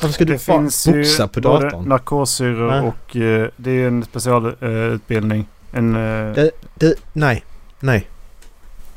[0.00, 1.84] Varför ska du bara boxa på datorn?
[1.88, 2.80] narkossyror Nej.
[2.80, 5.46] och eh, det är en specialutbildning.
[5.72, 5.94] En...
[5.96, 7.44] eh, Det, du, nej.
[7.80, 8.08] Nej.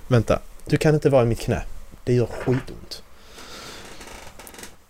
[0.08, 0.39] Vänta.
[0.65, 1.62] Du kan inte vara i mitt knä.
[2.03, 3.03] Det gör skitont.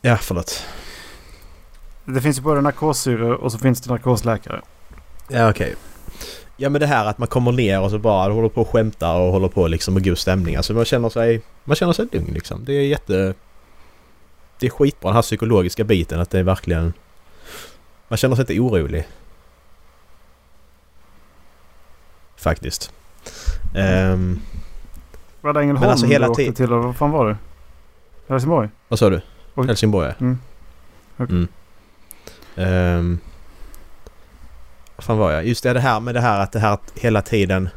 [0.05, 0.65] Ja, förlåt.
[2.05, 4.61] det finns ju både narkossyrror och så finns det narkosläkare.
[5.27, 5.75] Ja, okej.
[6.57, 9.19] Ja, men det här att man kommer ner och så bara håller på och skämtar
[9.19, 10.55] och håller på liksom med god stämning.
[10.55, 11.41] Alltså man känner sig...
[11.63, 12.65] Man känner sig lugn liksom.
[12.65, 13.33] Det är jätte...
[14.59, 16.93] Det är skitbra den här psykologiska biten att det är verkligen...
[18.07, 19.07] Man känner sig inte orolig.
[22.35, 22.93] Faktiskt.
[23.75, 24.39] Ehm,
[25.41, 26.67] Var det Ängelholm Men alltså hela du åkte till?
[26.67, 27.37] Vad fan var det?
[28.27, 28.69] Helsingborg?
[28.87, 29.21] vad sa du?
[29.55, 29.67] Oj.
[29.67, 30.13] Helsingborg.
[30.19, 30.37] Mm.
[31.17, 31.47] Okej.
[32.55, 33.19] Mm.
[34.95, 35.47] Vad fan var jag?
[35.47, 37.69] Just det, det här med det här att det här att hela tiden...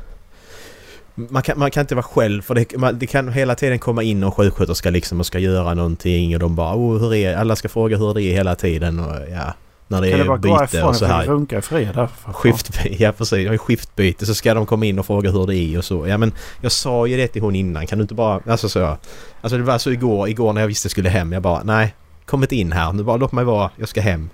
[1.15, 4.03] Man kan, man kan inte vara själv för det, man, det kan hela tiden komma
[4.03, 7.57] in och sjuksköterska liksom och ska göra någonting och de bara oh, hur är Alla
[7.57, 9.55] ska fråga hur det är hela tiden och ja...
[9.89, 10.89] När det kan det är bara gå byte ifrån?
[10.89, 11.25] och så Det här.
[11.25, 12.09] funkar i fredag.
[12.27, 13.39] Skiftbyte, ja precis.
[13.39, 16.07] Jag har skiftbyte så ska de komma in och fråga hur det är och så.
[16.07, 17.87] Ja men jag sa ju det till hon innan.
[17.87, 18.41] Kan du inte bara...
[18.47, 18.97] Alltså så.
[19.41, 21.33] Alltså det var så igår, igår när jag visste jag skulle hem.
[21.33, 21.95] Jag bara nej.
[22.25, 22.93] Kom inte in här.
[22.93, 23.71] Nu bara låt mig vara.
[23.77, 24.31] Jag ska hem.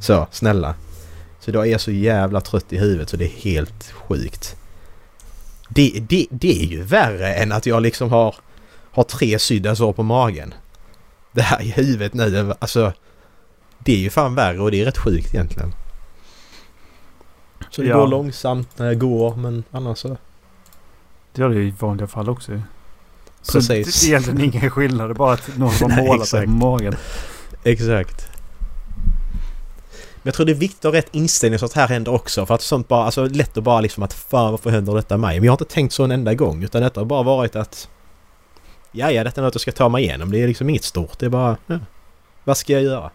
[0.00, 0.74] Så, snälla.
[1.40, 4.56] Så då är jag så jävla trött i huvudet så det är helt sjukt.
[5.68, 8.34] Det, det, det är ju värre än att jag liksom har,
[8.92, 10.54] har tre sydda sår på magen.
[11.32, 12.92] Det här i huvudet nu, alltså...
[13.84, 15.74] Det är ju fan värre och det är rätt sjukt egentligen.
[17.70, 17.96] Så det Ja.
[18.00, 20.08] går långsamt när jag går men annars så...
[21.32, 22.52] Det gör det i vanliga fall också.
[22.52, 22.62] ju.
[23.42, 24.00] Så Precis.
[24.00, 25.08] det är egentligen ingen skillnad.
[25.08, 26.96] Det är bara att någon har målat sig på magen.
[27.64, 28.28] Exakt.
[30.14, 32.12] Men jag tror det är viktigt att ha rätt inställning så att det här händer
[32.14, 32.46] också.
[32.46, 35.40] För att sånt bara, alltså lätt att bara liksom att fan varför händer detta mig?
[35.40, 36.62] Men jag har inte tänkt så en enda gång.
[36.62, 37.88] Utan detta har bara varit att...
[38.92, 40.30] Ja, ja, detta är något jag ska ta mig igenom.
[40.30, 41.18] Det är liksom inget stort.
[41.18, 41.56] Det är bara...
[41.66, 41.78] Ja,
[42.44, 43.10] vad ska jag göra?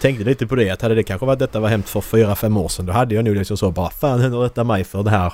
[0.00, 2.56] Tänkte lite på det att hade det kanske varit detta var hänt för fyra fem
[2.56, 2.86] år sedan.
[2.86, 5.32] Då hade jag nog liksom så bara fan händer detta mig för det här?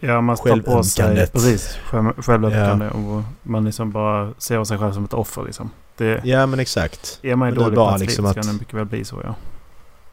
[0.00, 4.92] Ja, man står på sig precis, själv- självömkande och man liksom bara ser sig själv
[4.92, 5.70] som ett offer liksom.
[5.96, 7.18] Det, Ja men exakt.
[7.22, 9.34] är man är dålig plats liksom att- kan det mycket väl bli så ja.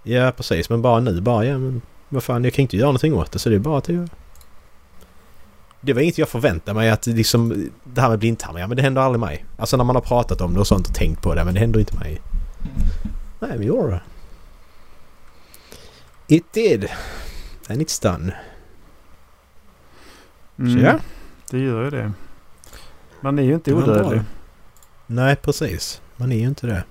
[0.03, 3.13] Ja precis men bara nu bara ja men vad fan jag kan inte göra någonting
[3.13, 4.09] åt det så det är bara att jag...
[5.81, 8.83] Det var inget jag förväntade mig att liksom det här med blindtarmar, ja men det
[8.83, 9.45] händer aldrig mig.
[9.57, 11.59] Alltså när man har pratat om det och sånt och tänkt på det men det
[11.59, 12.21] händer inte mig.
[12.21, 12.21] Nej
[13.39, 14.01] men gjorde det.
[16.35, 16.89] It did.
[17.69, 18.33] And it's done.
[20.59, 20.99] Mm, Så ja.
[21.49, 22.11] Det gör ju det.
[23.21, 24.21] Man är ju inte odödlig.
[25.07, 26.01] Nej precis.
[26.15, 26.83] Man är ju inte det.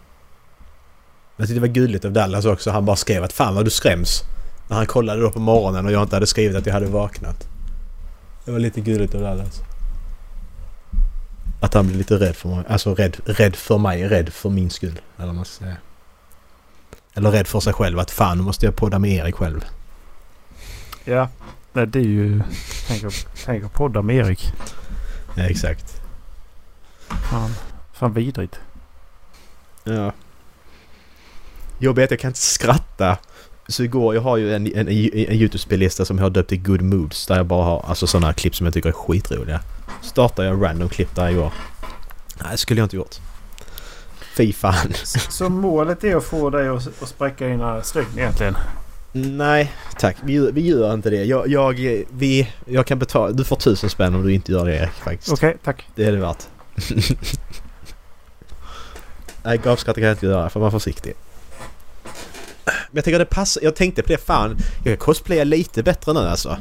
[1.37, 2.71] Jag tyckte det var gulligt av Dallas också.
[2.71, 4.23] Han bara skrev att fan vad du skräms.
[4.69, 7.49] När han kollade då på morgonen och jag inte hade skrivit att jag hade vaknat.
[8.45, 9.61] Det var lite gulligt av Dallas.
[11.61, 12.65] Att han blev lite rädd för mig.
[12.69, 14.09] Alltså rädd, rädd för mig.
[14.09, 15.01] Rädd för min skull.
[15.17, 15.77] Eller vad man ska säga.
[17.14, 17.99] Eller rädd för sig själv.
[17.99, 19.64] Att fan nu måste jag podda med Erik själv.
[21.05, 21.29] Ja.
[21.73, 22.42] Nej, det är ju...
[22.88, 24.53] Tänk att, tänk att podda med Erik.
[25.37, 26.01] Ja exakt.
[27.31, 27.55] Fan,
[27.92, 28.61] fan vidrigt.
[29.85, 30.12] Ja.
[31.79, 33.18] Jobbigt att jag kan inte skratta.
[33.68, 36.83] Så igår, jag har ju en, en, en YouTube-spellista som jag har döpt till Good
[36.83, 37.27] Moods.
[37.27, 39.61] Där jag bara har alltså sådana klipp som jag tycker är skitroliga.
[40.03, 41.53] Startade jag en random klipp där igår.
[42.42, 43.16] Nej, det skulle jag inte gjort.
[44.38, 44.92] Fy fan.
[45.31, 48.57] Så målet är att få dig att, spräcka dina stygn egentligen?
[49.12, 50.16] Nej, tack.
[50.22, 51.24] Vi, vi gör inte det.
[51.24, 51.74] Jag, jag,
[52.11, 53.33] vi, jag kan betala.
[53.33, 55.33] Du får tusen spänn om du inte gör det Erik faktiskt.
[55.33, 55.88] Okej, tack.
[55.94, 56.46] Det är det värt.
[59.42, 61.14] Nej, gapskratt kan jag inte göra man är försiktig.
[62.64, 63.62] Men jag tänker det passar.
[63.62, 64.57] Jag tänkte på det fan.
[64.77, 66.57] Jag kan cosplaya lite bättre nu alltså.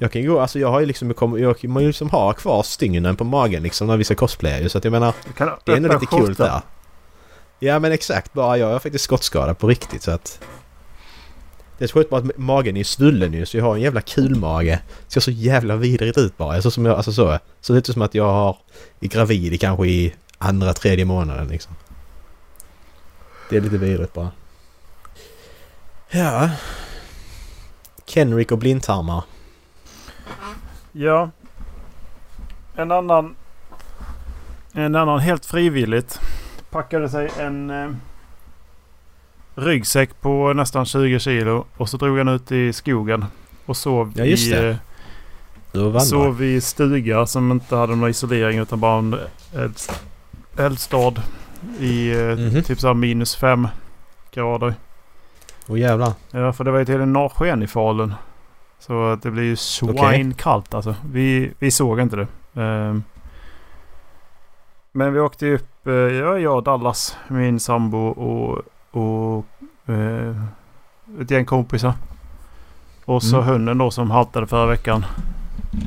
[0.00, 3.16] Jag kan gå, alltså jag har ju liksom, jag kommer ju liksom ha kvar stygnen
[3.16, 4.68] på magen liksom när vi ska cosplaya ju.
[4.68, 6.60] Så att jag menar, Du kan det är ändå lite kul där.
[7.58, 10.40] Ja men exakt, bara jag är faktiskt skottskadad på riktigt så att...
[11.78, 14.00] Det är så sjukt bara att magen är svullen ju så jag har en jävla
[14.00, 14.78] kulmage.
[15.08, 16.54] Ser så jävla vidrigt ut bara.
[16.54, 17.38] Alltså, som jag, alltså så.
[17.60, 18.56] Så det inte som att jag har,
[19.00, 21.74] är gravid i kanske i andra, tredje månaden liksom.
[23.50, 24.30] Det är lite vidrigt bara.
[26.10, 26.50] Ja.
[28.06, 29.24] Kenrick och blindtarmar.
[30.98, 31.30] Ja.
[32.76, 33.34] En annan...
[34.72, 36.20] En annan helt frivilligt
[36.70, 37.90] packade sig en eh,
[39.54, 43.24] ryggsäck på nästan 20 kilo och så drog han ut i skogen
[43.66, 44.78] och sov Ja, just i, det.
[45.74, 49.16] eh, sov i stuga som inte hade någon isolering utan bara en
[49.54, 49.76] eld,
[50.58, 51.12] eldstad
[51.80, 52.62] i eh, Mhm.
[52.62, 53.68] typ så minus fem
[54.32, 54.74] grader.
[55.68, 56.12] Åh jävlar.
[56.30, 58.14] Ja, för det var ju till en norrsken i Falun.
[58.78, 60.94] Så det blir ju svinekallt alltså.
[61.12, 62.26] Vi, vi såg inte det.
[62.62, 63.02] Ehm.
[64.92, 69.46] men vi åkte upp, eh, ja, jag och Dallas, min sambo och, och
[69.94, 70.36] eh,
[71.20, 71.92] ett gäng kompisar.
[73.04, 73.48] Och så Mm.
[73.48, 75.04] hunden då som haltade förra veckan.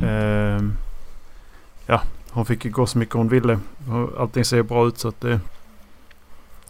[0.03, 0.73] Ehm,
[1.85, 3.59] ja, hon fick ju gå så mycket hon ville.
[4.19, 5.39] Allting ser bra ut så att det...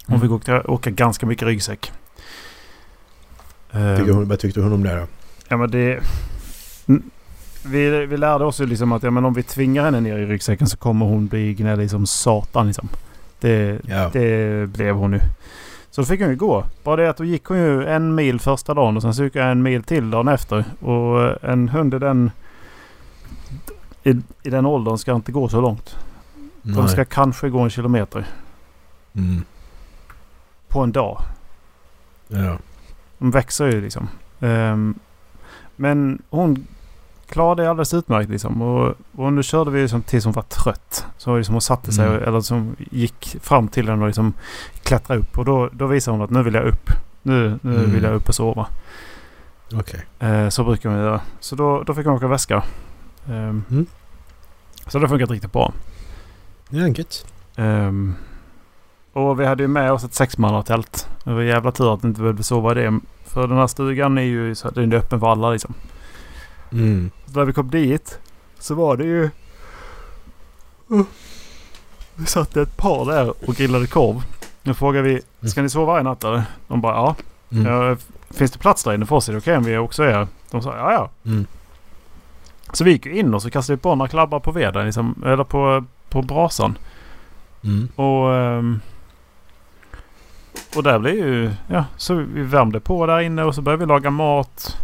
[0.08, 0.22] Hon Mm.
[0.22, 1.92] fick åka, åka ganska mycket ryggsäck.
[3.72, 5.08] Ehm, Tycker hon, vad tyckte hon om det då?
[5.50, 6.00] Ja men det...
[6.88, 7.04] Mm.
[7.66, 10.26] Vi, vi lärde oss ju liksom att ja, men om vi tvingar henne ner i
[10.26, 12.90] ryggsäcken så kommer hon bli gnällig som satan liksom.
[13.40, 14.10] Det, Ja.
[14.14, 15.20] det blev hon nu.
[15.92, 16.64] Så då fick hon ju gå.
[16.84, 19.36] Bara det att då gick hon ju en mil första dagen och sen så gick
[19.36, 20.64] jag en mil till dagen efter.
[20.80, 22.32] Och en hund i den,
[24.04, 24.10] i,
[24.44, 25.96] i den åldern ska inte gå så långt.
[26.62, 26.90] De Nej.
[26.90, 28.26] ska kanske gå en kilometer
[29.16, 29.44] Mm.
[30.68, 31.22] på en dag.
[32.28, 32.58] Ja.
[33.18, 34.08] De växer ju liksom.
[34.40, 34.96] Ehm,
[35.80, 36.68] men hon
[37.30, 38.62] klarade det alldeles utmärkt liksom.
[38.62, 41.06] Och, och nu körde vi liksom tills hon var trött.
[41.18, 42.24] Så liksom hon satte sig Mm.
[42.24, 44.34] eller som gick fram till henne och liksom
[44.84, 45.38] klättrade upp.
[45.38, 46.90] Och då, då visade hon att nu vill jag upp.
[47.22, 47.92] Nu, nu Mm.
[47.92, 48.68] vill jag upp och sova.
[49.74, 50.06] Okej.
[50.20, 51.22] Eh, så brukar man göra.
[51.40, 52.64] Så då, då fick hon åka väska.
[53.28, 53.86] Ehm, Mm.
[54.88, 55.74] Så det har funkat riktigt bra.
[56.70, 57.26] Ja, gött.
[57.56, 58.16] Ehm,
[59.14, 61.10] och vi hade ju med oss ett sexmannatält.
[61.24, 63.00] Det var jävla tur att vi inte behövde sova i det.
[63.26, 65.74] För den här stugan är ju så, den är öppen för alla liksom.
[66.72, 67.12] Mm.
[67.26, 68.20] Så när vi kom dit
[68.60, 69.30] så var det ju...
[70.92, 71.04] Uh,
[72.16, 74.24] vi satt ett par där och grillade korv.
[74.64, 76.44] Nu frågade vi, ska ni sova i natt eller?
[76.68, 77.16] De bara ja.
[77.52, 77.98] Mm.
[78.30, 79.30] Finns det plats där inne för oss?
[79.30, 80.28] Är det okej om vi också är här?
[80.52, 81.10] De sa ja ja.
[81.32, 81.46] Mm.
[82.74, 85.44] Så vi gick in och så kastade vi på några klabbar på veden liksom, eller
[85.44, 86.78] på, på brasan.
[87.64, 87.88] Mm.
[87.96, 88.80] Och, ehm,
[90.76, 91.52] och där blev ju...
[91.68, 94.78] Ja, så vi värmde på där inne och så började vi laga mat.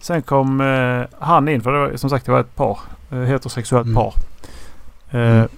[0.00, 2.78] Sen kom eh, han in, för det var, som sagt det var ett par.
[3.10, 3.94] Eh, heterosexuellt Mm.
[3.96, 4.14] par.
[5.10, 5.48] Eh, Mm.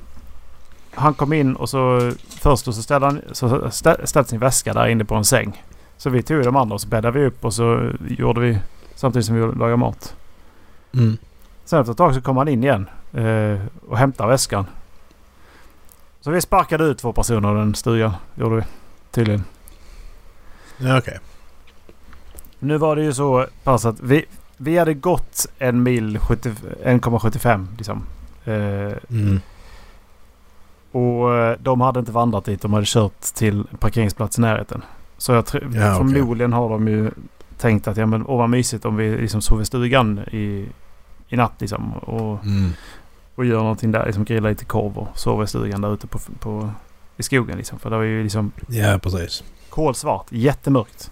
[0.94, 4.72] Han kom in och så först och så ställde han så stä- ställde sin väska
[4.74, 5.64] där inne på en säng.
[5.96, 8.59] Så vi tog de andra och så bäddade vi upp och så gjorde vi
[8.94, 10.14] samtidigt som vi lagade mat.
[10.94, 11.16] Mm.
[11.64, 14.66] Sen efter ett tag så kom han in igen eh, och hämtade väskan.
[16.20, 18.12] Så vi sparkade ut två personer den stugan.
[18.34, 18.62] Gjorde vi.
[19.11, 19.45] Tydligen.
[20.99, 21.19] Okej.
[22.59, 24.25] Nu var det ju så pass att vi,
[24.57, 26.51] vi hade gått en mil 70
[26.85, 28.03] 1,75 liksom.
[28.45, 29.41] Eh, Mm.
[30.93, 32.63] och eh, de hade inte vandrat dit.
[32.63, 34.83] De hade kört till en parkeringsplats i närheten.
[35.19, 37.11] Så jag tror Ja, förmodligen har de ju
[37.59, 40.69] tänkt att ja men åh vad mysigt om vi liksom sover i stugan i,
[41.29, 41.93] i natt liksom.
[41.93, 42.71] Och, Mm.
[43.35, 44.07] och gör någonting där.
[44.07, 46.71] Liksom grillar lite korv och sover i stugan där ute på, på,
[47.21, 47.79] i skogen liksom.
[47.79, 49.45] För det var ju liksom Ja, precis.
[49.71, 50.27] kolsvart.
[50.31, 51.11] Jättemörkt.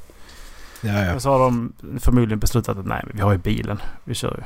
[0.80, 1.04] Ja, ja.
[1.04, 3.78] Men så har de förmodligen beslutat att nej vi har ju bilen.
[4.04, 4.42] Vi kör ju.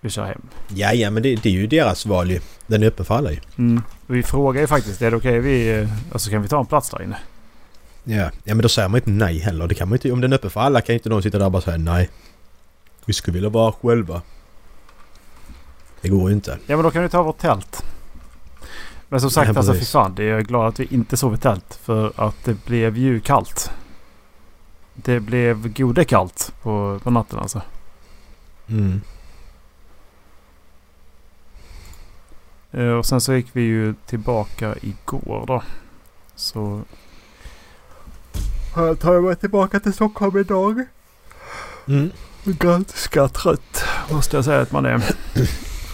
[0.00, 0.42] Vi kör hem.
[0.68, 2.40] Ja, ja, men det, det är ju deras val ju.
[2.66, 3.38] Den är öppen för alla ju.
[3.58, 3.82] Mm.
[4.06, 5.80] Och vi frågar ju faktiskt, är det okej vi...
[5.80, 7.16] eh, Alltså kan vi ta en plats där inne?
[8.04, 8.30] Ja.
[8.44, 9.66] ja, men då säger man inte nej heller.
[9.66, 10.12] Det kan man inte.
[10.12, 12.10] Om den är öppen för alla kan inte någon sitta där och bara säga nej.
[13.04, 14.22] Vi skulle vilja vara själva.
[16.00, 16.58] Det går ju inte.
[16.66, 17.84] Ja men då kan vi ta vårt tält.
[19.12, 20.14] Men som sagt alltså fy fan.
[20.14, 21.78] Det är jag glad att vi inte sov i tält.
[21.82, 23.70] För att det blev ju kallt.
[24.94, 27.62] Det blev gode kallt på, på natten alltså.
[28.66, 29.00] Mm.
[32.70, 35.62] Eh, Och sen så gick vi ju tillbaka igår då.
[36.34, 36.82] Så...
[38.74, 40.84] Här tar jag mig tillbaka till Stockholm idag.
[41.88, 42.10] Mm.
[42.44, 45.02] Ganska trött måste jag säga att man är.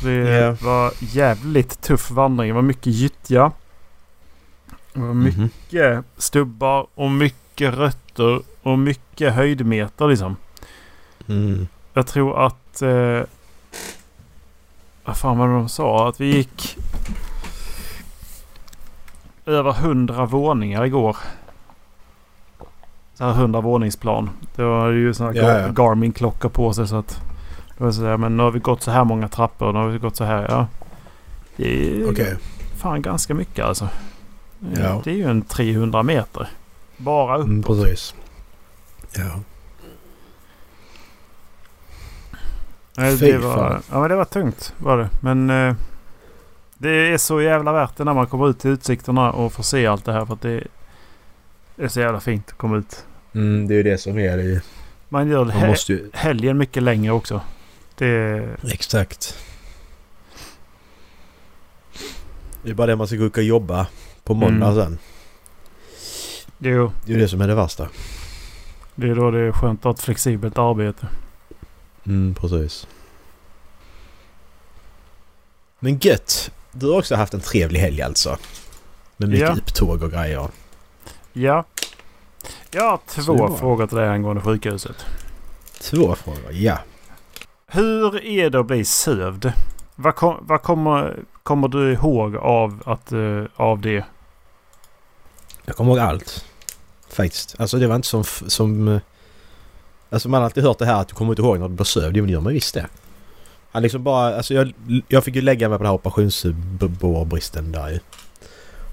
[0.01, 0.57] För Det Ja.
[0.63, 2.49] var jävligt tuff vandring.
[2.49, 3.53] Det var mycket gyttja.
[4.93, 6.05] Det var mycket Mhm.
[6.17, 10.37] stubbar och mycket rötter och mycket höjdmeter liksom.
[11.29, 11.69] Mm.
[11.95, 12.83] Jag tror att...
[12.83, 13.21] Eh,
[15.05, 16.09] vad fan var det de sa?
[16.09, 16.77] Att vi gick
[19.47, 21.17] över hundra våningar igår.
[23.15, 24.31] Så här hundra våningsplan.
[24.57, 25.69] Det var ju Ja, Gar- ja.
[25.69, 27.21] Garmin-klocka på sig så att...
[27.79, 29.73] Det var sådär, men nu har vi gått så här många trappor.
[29.73, 30.67] Nu har vi gått så här, ja.
[31.57, 32.37] Det är Okej.
[32.77, 33.85] fan ganska mycket alltså.
[34.75, 35.01] Eh, Ja.
[35.05, 36.49] Det är ju en 300 meter.
[36.97, 37.47] Bara upp.
[37.47, 38.15] Mm, precis.
[39.17, 39.41] Ja.
[42.97, 43.83] Nej, Fy det var, fan.
[43.91, 45.09] ja, men det var tungt var det.
[45.21, 45.75] Men eh,
[46.79, 49.87] det är så jävla värt det när man kommer ut till utsikterna och får se
[49.87, 50.25] allt det här.
[50.25, 50.63] För att det
[51.77, 53.05] är så jävla fint att komma ut.
[53.35, 54.61] Mm, det är ju det som är det.
[55.09, 56.11] Man gör Man he- måste ju...
[56.15, 57.41] helgen mycket längre också.
[57.99, 59.39] Det, Exakt.
[62.63, 63.87] Det är bara det man ska gå och jobba
[64.25, 64.77] på måndag Mm.
[64.85, 64.99] sen.
[66.59, 67.89] det, är, ju- Det är det som är det värsta.
[68.95, 71.09] det är då det är skönt att ha ett flexibelt arbete.
[72.07, 72.87] Mm, precis.
[75.79, 76.51] Men gött!
[76.73, 78.39] Du har också haft en trevlig helg alltså.
[79.17, 79.55] Med mycket Ja.
[79.55, 80.49] upptåg och grejer.
[81.33, 81.65] Ja.
[82.71, 84.97] Jag har två frågor till dig angående sjukhuset.
[85.81, 86.79] Två frågor, ja.
[87.71, 89.53] Hur är det att bli sövd?
[89.95, 94.05] Vad, kom, vad kommer, kommer du ihåg av, att, uh, av det?
[95.65, 96.45] Jag kommer ihåg allt.
[97.11, 97.55] Faktiskt.
[97.59, 98.25] Alltså det var inte som...
[98.25, 99.01] som eh,
[100.11, 101.85] alltså man har alltid hört det här att du kommer inte ihåg när du blir
[101.85, 102.17] sövd.
[102.17, 102.87] Jo men det gör man visst det.
[103.71, 104.37] Han liksom bara...
[104.37, 104.73] Alltså jag,
[105.09, 107.99] jag fick ju lägga mig på den här operationsbårbristen där ju.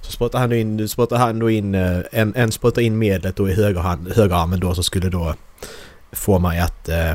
[0.01, 3.35] Så spruttade han då in, spruttade han då in eh, en, en spruttade in medlet
[3.35, 5.35] då i högerhand, högerarmen då som skulle då
[6.11, 7.11] få mig att eh,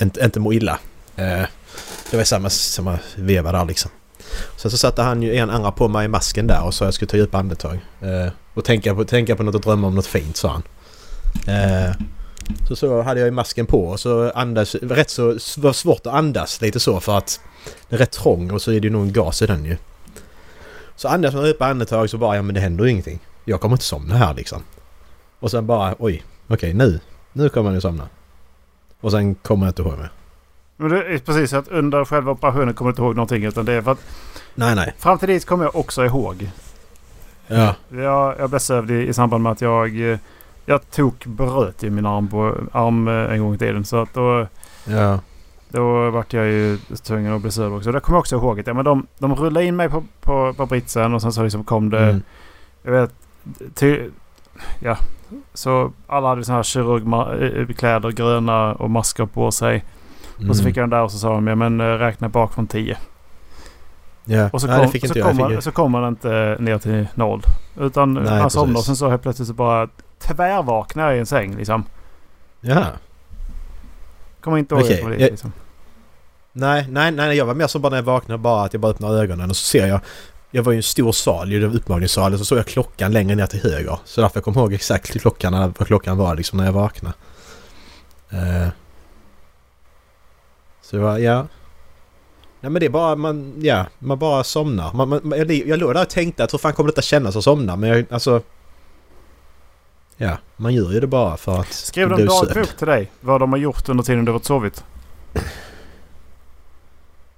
[0.00, 0.78] inte, inte må illa.
[1.16, 1.46] Eh,
[2.10, 3.90] det var samma, samma veva där liksom.
[4.56, 6.94] Sen så satte han ju en andra på mig i masken där och sa jag
[6.94, 7.78] skulle ta djupa andetag.
[8.00, 10.62] Eh, och tänka på, tänka på något och drömma om något fint sa han.
[11.46, 11.94] Eh,
[12.68, 16.14] så så hade jag ju masken på och så andas, rätt så var svårt att
[16.14, 17.40] andas lite så för att
[17.88, 19.76] den är rätt trång och så är det ju nog en gas i den ju.
[20.96, 23.20] Så andas man djupa andetag så bara ja men det händer ju ingenting.
[23.44, 24.62] Jag kommer inte somna här liksom.
[25.40, 27.00] Och sen bara oj okej okay, nu,
[27.32, 28.08] nu kommer jag ju somna.
[29.00, 30.10] Och sen kommer jag inte ihåg mer.
[30.76, 33.72] Men det är precis att under själva operationen kommer du inte ihåg någonting utan det
[33.72, 34.06] är för att...
[34.54, 34.94] Nej nej.
[34.98, 36.50] Fram till dit kommer jag också ihåg.
[37.46, 37.74] Ja.
[37.88, 40.18] Jag, jag blev sövd i, i samband med att jag...
[40.66, 44.46] Jag tog bröt i min arm, på, arm en gång i tiden så att då...
[44.84, 45.18] Ja.
[45.68, 47.92] Då vart jag ju tvungen att bli sövd också.
[47.92, 48.60] Det kommer jag också ihåg.
[48.60, 51.42] Att, ja, men de, de rullade in mig på, på, på britsen och sen så
[51.42, 52.02] liksom kom det...
[52.02, 52.22] Mm.
[52.82, 53.10] Jag vet...
[53.74, 54.10] Till,
[54.80, 54.96] ja.
[55.54, 59.84] Så alla hade sådana här kirurgkläder, gröna och masker på sig.
[60.38, 60.50] Mm.
[60.50, 62.66] Och så fick jag den där och så sa de ja men räkna bak från
[62.66, 62.96] 10.
[64.24, 67.42] Ja, och så, kom, Nej, så, kom man, så kom man inte ner till noll.
[67.80, 71.26] Utan Nej, han somnade och sen så helt plötsligt så bara tvärvaknade jag i en
[71.26, 71.84] säng liksom.
[72.60, 72.86] Ja.
[74.40, 74.96] Kommer inte ihåg okay.
[74.96, 75.52] det jag, liksom.
[76.52, 77.36] Nej, nej, nej.
[77.36, 79.56] Jag var mer som bara när jag vaknade bara att jag bara öppnar ögonen och
[79.56, 80.00] så ser jag
[80.54, 83.60] jag var ju en stor sal i uppmagningssalen så såg jag klockan längre ner till
[83.62, 83.98] höger.
[84.04, 87.14] Så därför jag kom ihåg exakt klockan, vad klockan var liksom när jag vaknade.
[88.32, 88.68] Uh,
[90.92, 91.46] så det var, ja.
[92.60, 94.92] Nej men det är bara, man, ja, man bara somnar.
[94.92, 97.44] Man, man, jag, jag låg där och tänkte att hur fan kommer detta kännas att
[97.44, 97.76] somna?
[97.76, 98.42] Men jag, alltså...
[100.16, 101.72] Ja, man gör ju det bara för att...
[101.72, 103.12] Skrev de dagbok till dig?
[103.20, 104.84] Vad de har gjort under tiden du varit sovit?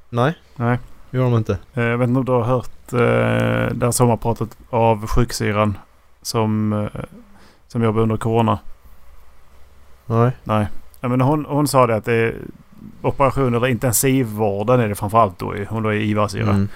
[0.08, 0.34] Nej.
[0.56, 0.78] Nej.
[1.10, 1.58] Det gjorde de inte.
[1.74, 5.78] Eh, jag vet inte om du har hört eh, det här sommarpratet av sjuksyran
[6.22, 7.00] som, eh,
[7.68, 8.58] som jobbar under Corona?
[10.06, 10.32] Nej.
[10.44, 10.66] Nej.
[11.00, 12.34] Ja, men hon, hon sa det att det
[13.04, 15.54] operation eller intensivvården är det framförallt då.
[15.68, 16.50] Hon då är IVA-syra.
[16.50, 16.68] Mm.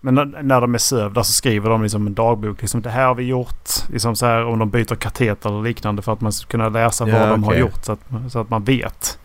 [0.00, 2.60] Men när, när de är sövda så skriver de liksom en dagbok.
[2.60, 3.68] Liksom, det här har vi gjort.
[3.92, 7.08] Liksom så här, om de byter kateter eller liknande för att man ska kunna läsa
[7.08, 7.84] ja, vad de har gjort.
[7.84, 9.18] Så att, så att man vet.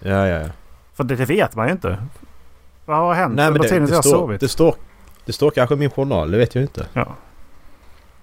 [0.00, 0.48] Ja, ja, ja.
[0.94, 1.98] För det, det vet man ju inte.
[2.84, 4.40] Vad har hänt Nej, under tiden det, jag står, sovit?
[4.40, 4.74] Det står,
[5.24, 6.30] det står kanske i min journal.
[6.30, 6.86] Det vet jag inte.
[6.92, 7.06] Ja.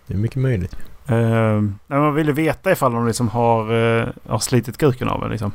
[0.07, 0.75] Det är mycket möjligt.
[1.11, 5.29] Uh, man vill ju veta ifall de liksom har, uh, har slitit kuken av en
[5.29, 5.51] liksom.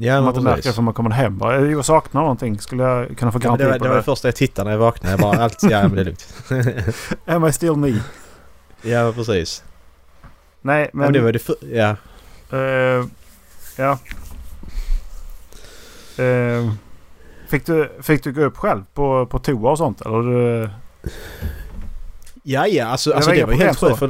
[0.00, 1.38] Ja, man inte märker för man kommer hem.
[1.38, 2.58] Bara, jag saknar någonting.
[2.58, 3.88] Skulle jag kunna få garanti ja, det var, på det?
[3.88, 5.12] Det var det första jag tittade när jag vaknade.
[5.12, 6.34] Jag bara allt, ja men det är lugnt.
[7.26, 7.94] Am I still me?
[8.82, 9.64] Ja precis.
[10.62, 11.06] Nej men...
[11.06, 11.96] Ja, det var det för, ja.
[12.52, 13.06] Uh,
[13.76, 13.98] ja.
[16.18, 16.72] Uh,
[17.48, 20.00] fick, du, fick du gå upp själv på, på toa och sånt?
[20.00, 20.70] Eller du...
[22.42, 24.02] Ja ja alltså, alltså det var helt sjukt.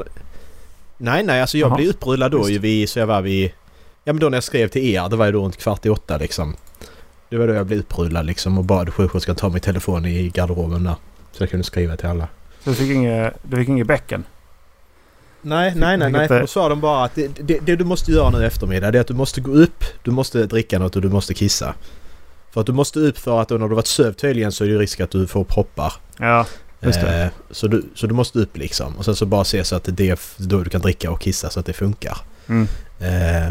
[0.97, 1.77] Nej nej alltså jag Aha.
[1.77, 3.53] blev upprullad då ju vid, så jag var vid
[4.05, 5.89] Ja men då när jag skrev till er, det var ju då runt kvart i
[5.89, 6.57] åtta liksom.
[7.29, 10.85] Det var då jag blev upprullad liksom och bad sjuksköterskan ta min telefon i garderoben
[10.85, 10.95] där.
[11.33, 12.29] Så jag kunde skriva till alla.
[12.65, 14.25] Så du fick inget, du fick inget bäcken?
[15.43, 16.29] Nej, nej, nej, nej.
[16.29, 18.99] Då sa de bara att det, det, det, du måste göra nu i eftermiddag det
[18.99, 21.75] är att du måste gå upp, du måste dricka något och du måste kissa.
[22.51, 24.69] För att du måste upp för att då när du varit sövd tydligen så är
[24.69, 25.93] det risk att du får proppar.
[26.19, 26.47] Ja,
[26.81, 27.23] just det.
[27.23, 28.97] Eh, så, du, så du måste upp liksom.
[28.97, 31.51] Och sen så bara se så att det är då du kan dricka och kissa
[31.51, 32.19] så att det funkar.
[32.47, 32.69] Mm.
[33.01, 33.49] Eh,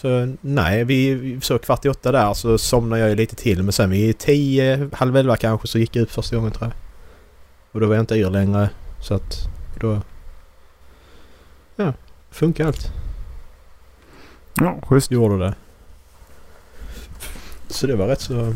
[0.00, 3.62] så nej, vi så kvart i åtta där så somnade jag lite till.
[3.62, 6.72] Men sen vid tio, halv elva kanske så gick jag upp första gången tror jag.
[7.72, 8.70] Och då var jag inte yr längre.
[9.00, 9.48] Så att
[9.80, 10.00] då...
[11.76, 11.92] Ja,
[12.30, 12.92] funkar allt.
[14.60, 15.10] Ja, schysst.
[15.10, 15.54] Gjorde det.
[17.68, 18.54] Så det var rätt så...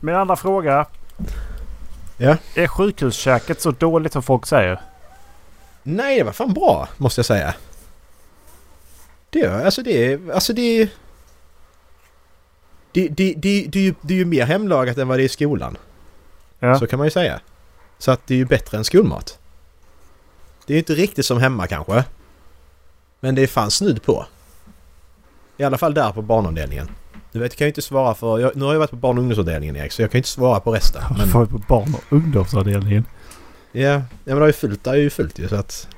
[0.00, 0.86] Min andra fråga.
[2.16, 2.36] Ja?
[2.54, 4.80] Är sjukhuskäket så dåligt som folk säger?
[5.82, 7.54] Nej, det var fan bra måste jag säga.
[9.30, 10.32] Det är alltså det är...
[10.32, 10.88] Alltså det är...
[12.92, 15.24] Det, det, det, det, är ju, det är ju mer hemlagat än vad det är
[15.24, 15.76] i skolan.
[16.58, 16.78] Ja.
[16.78, 17.40] Så kan man ju säga.
[17.98, 19.38] Så att det är ju bättre än skolmat.
[20.66, 22.04] Det är ju inte riktigt som hemma kanske.
[23.20, 24.26] Men det är fan snudd på.
[25.56, 26.88] I alla fall där på barnavdelningen.
[27.32, 28.38] Du vet, jag kan ju inte svara för...
[28.38, 30.28] Jag, nu har jag varit på barn och ungdomsavdelningen Erik, så jag kan ju inte
[30.28, 31.02] svara på resten.
[31.18, 31.28] Men...
[31.28, 33.04] Har på barn och ungdomsavdelningen?
[33.72, 35.88] Ja, ja men det är ju fullt där är ju fullt ju så att...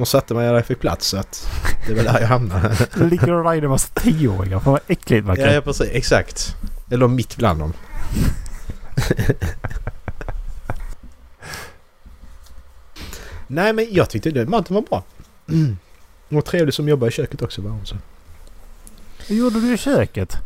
[0.00, 1.48] De satte mig där jag fick plats så att
[1.86, 2.88] det är väl där jag hamnade.
[2.94, 4.60] Det ligger och rider massa tioåringar.
[4.60, 5.88] Fan vad äckligt verkar Ja, ja precis.
[5.92, 6.56] Exakt.
[6.90, 7.72] Eller mitt bland dem.
[13.46, 15.04] Nej men jag tyckte det, maten var bra.
[15.48, 15.78] Mm.
[16.28, 17.96] Var trevlig som jobbar i köket också var hon så.
[19.28, 20.36] Vad gjorde du i köket?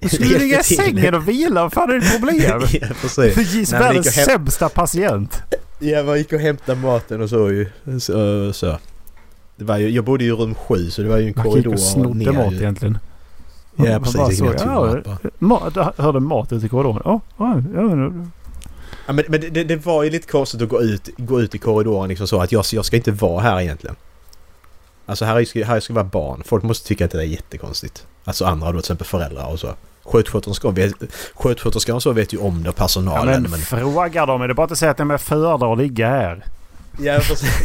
[0.00, 1.62] Du skulle ligga i sängen och vila.
[1.62, 2.60] Vad fan är ditt problem?
[2.80, 3.34] ja precis.
[3.34, 5.42] Du det världens sämsta patient.
[5.78, 7.66] Ja, man gick och hämtade maten och så ju.
[8.00, 8.78] Så, så.
[9.56, 11.44] Det var ju, jag bodde ju i rum 7 så det var ju en Man
[11.44, 12.56] gick korridor och snodde mat ju.
[12.56, 12.98] egentligen.
[13.76, 15.00] Ja Man precis, bara gick till ja,
[15.38, 17.02] mat hörde mat ute i korridoren.
[17.04, 18.12] Ja, ja, ja,
[19.06, 21.58] Ja, men men det, det var ju lite konstigt att gå ut, gå ut i
[21.58, 23.96] korridoren liksom så att jag, jag ska inte vara här egentligen.
[25.06, 26.42] Alltså här, ska, här ska vara barn.
[26.44, 28.06] Folk måste tycka att det är jättekonstigt.
[28.24, 29.74] Alltså andra då till exempel föräldrar och så.
[30.12, 30.92] Skötsköterskan vet,
[31.34, 33.42] skötsköterskan så vet ju om det och ja, personalen.
[33.42, 34.42] men men, fråga dem.
[34.42, 36.44] Är det bara att säga att de är föredrar att ligga här?
[37.00, 37.20] Ja,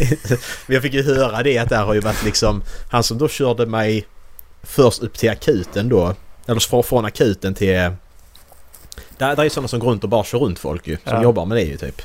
[0.67, 2.63] jag fick ju höra det att det här har ju varit liksom...
[2.91, 4.05] Han som då körde mig
[4.63, 6.15] först upp till akuten då.
[6.45, 7.67] Eller från, från akuten till...
[9.17, 10.97] Där, där är sådana som går runt och bara kör runt folk ju.
[11.03, 11.23] Som Ja.
[11.23, 12.01] jobbar med det ju typ.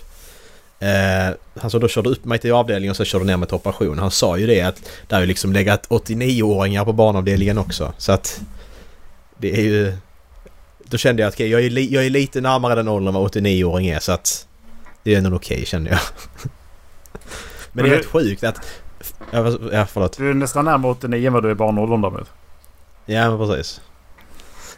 [0.80, 3.54] Eh, han som då körde upp mig till avdelningen och sen körde ner mig till
[3.54, 3.98] operation.
[3.98, 4.76] Han sa ju det att
[5.06, 7.92] det har ju liksom legat 89-åringar på barnavdelningen också.
[7.98, 8.40] Så att...
[9.36, 9.92] Det är ju...
[10.90, 13.34] Då kände jag att okej, jag, är li, jag är lite närmare den åldern vad
[13.34, 14.46] 89-åring är så att...
[15.02, 16.00] Det är ändå okej kände jag.
[17.72, 18.56] Men det är rätt sjukt att...
[19.30, 20.18] Ja, förlåt.
[20.18, 22.26] Du är nästan närmare 89 än vad du är barnåldern därmed.
[23.06, 23.80] Ja men precis.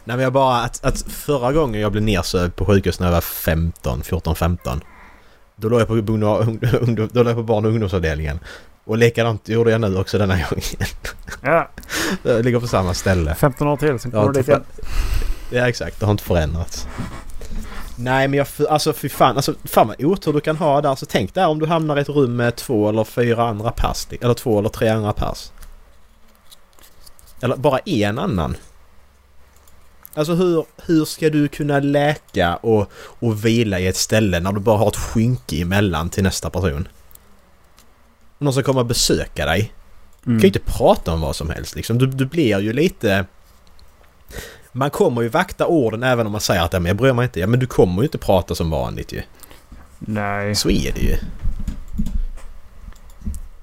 [0.03, 3.13] Nej men jag bara att, att förra gången jag blev nersövd på sjukhus när jag
[3.13, 4.81] var 15, 14, 15.
[5.55, 6.59] Då låg jag på, ungdom,
[7.13, 8.39] då låg jag på barn och ungdomsavdelningen.
[8.83, 10.63] Och likadant gjorde jag nu också denna gången.
[11.41, 11.69] Ja,
[12.23, 13.35] Jag ligger på samma ställe.
[13.35, 13.99] 15 år till.
[13.99, 14.63] Sen kommer du dit igen.
[15.51, 16.87] Ja exakt, det har inte förändrats.
[17.95, 20.95] Nej men jag, alltså fy fan, alltså fan vad otur du kan ha där.
[20.95, 24.07] Så tänk där om du hamnar i ett rum med två eller fyra andra pass.
[24.21, 25.51] Eller två eller tre andra pass.
[27.41, 28.55] Eller bara en annan.
[30.13, 34.59] Alltså hur, hur ska du kunna läka och, och vila i ett ställe när du
[34.59, 36.87] bara har ett skynke emellan till nästa person?
[38.37, 39.73] Om någon ska komma och besöka dig.
[40.23, 40.45] Du kan ju Mm.
[40.45, 41.97] inte prata om vad som helst liksom.
[41.97, 43.25] Du, du blir ju lite...
[44.71, 47.23] Man kommer ju vakta orden även om man säger att "Ja, men jag bryr mig
[47.23, 47.39] inte.
[47.39, 49.21] Ja men du kommer ju inte prata som vanligt ju.
[49.99, 50.55] Nej.
[50.55, 51.15] Så är det ju.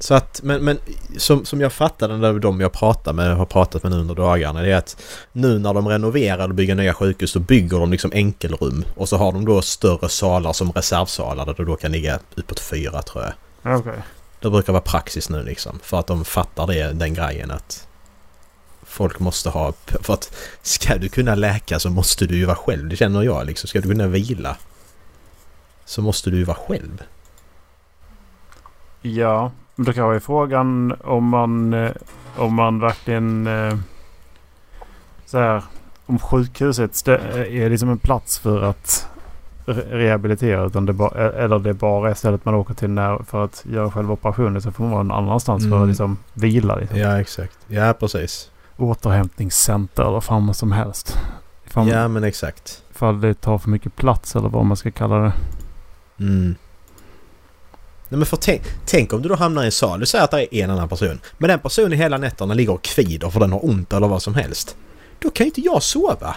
[0.01, 0.79] Så att, men, men
[1.17, 4.63] som, som jag fattade när de jag pratar med har pratat med nu under dagarna
[4.63, 5.03] det är att
[5.33, 9.17] nu när de renoverar och bygger nya sjukhus så bygger de liksom enkelrum och så
[9.17, 13.25] har de då större salar som reservsalar där det då kan ligga uppåt fyra tror
[13.25, 13.79] jag.
[13.79, 14.03] Okej.
[14.41, 15.79] Det brukar vara praxis nu liksom.
[15.83, 17.88] För att de fattar det, den grejen att
[18.99, 19.73] folk måste ha...
[20.03, 20.33] För att
[20.63, 22.89] ska du kunna läka så måste du ju vara själv.
[22.89, 23.69] Det känner jag liksom.
[23.69, 24.57] Ska du kunna vila
[25.85, 27.03] så måste du ju vara själv.
[29.03, 31.91] Ja, men då kan vara frågan om man, eh,
[32.37, 33.77] om man verkligen eh,
[35.27, 35.63] så här,
[36.07, 37.15] om sjukhuset eh,
[37.65, 39.09] är liksom en plats för att
[39.67, 43.45] re- rehabilitera utan det ba- eller det bara är stället man åker till när, för
[43.45, 45.83] att göra själva operationen så får man vara någon annanstans för Mm.
[45.83, 46.77] att liksom vila.
[46.77, 46.99] Liksom.
[46.99, 47.59] Ja, exakt.
[47.67, 48.51] Ja, precis.
[48.79, 51.19] Återhämtningscenter eller vad fan som helst.
[51.67, 52.83] Ifall, Ja, men exakt.
[52.91, 55.33] ifall det tar för mycket plats eller vad man ska kalla det.
[56.21, 56.55] Mm.
[58.09, 60.01] Nej men för tänk, tänk om du då hamnar i en sal.
[60.01, 61.21] Du säger att det är en annan person.
[61.39, 64.35] Men den personen hela nätterna ligger och kvider för den har ont eller vad som
[64.35, 64.77] helst.
[65.19, 66.37] Då kan ju inte jag sova.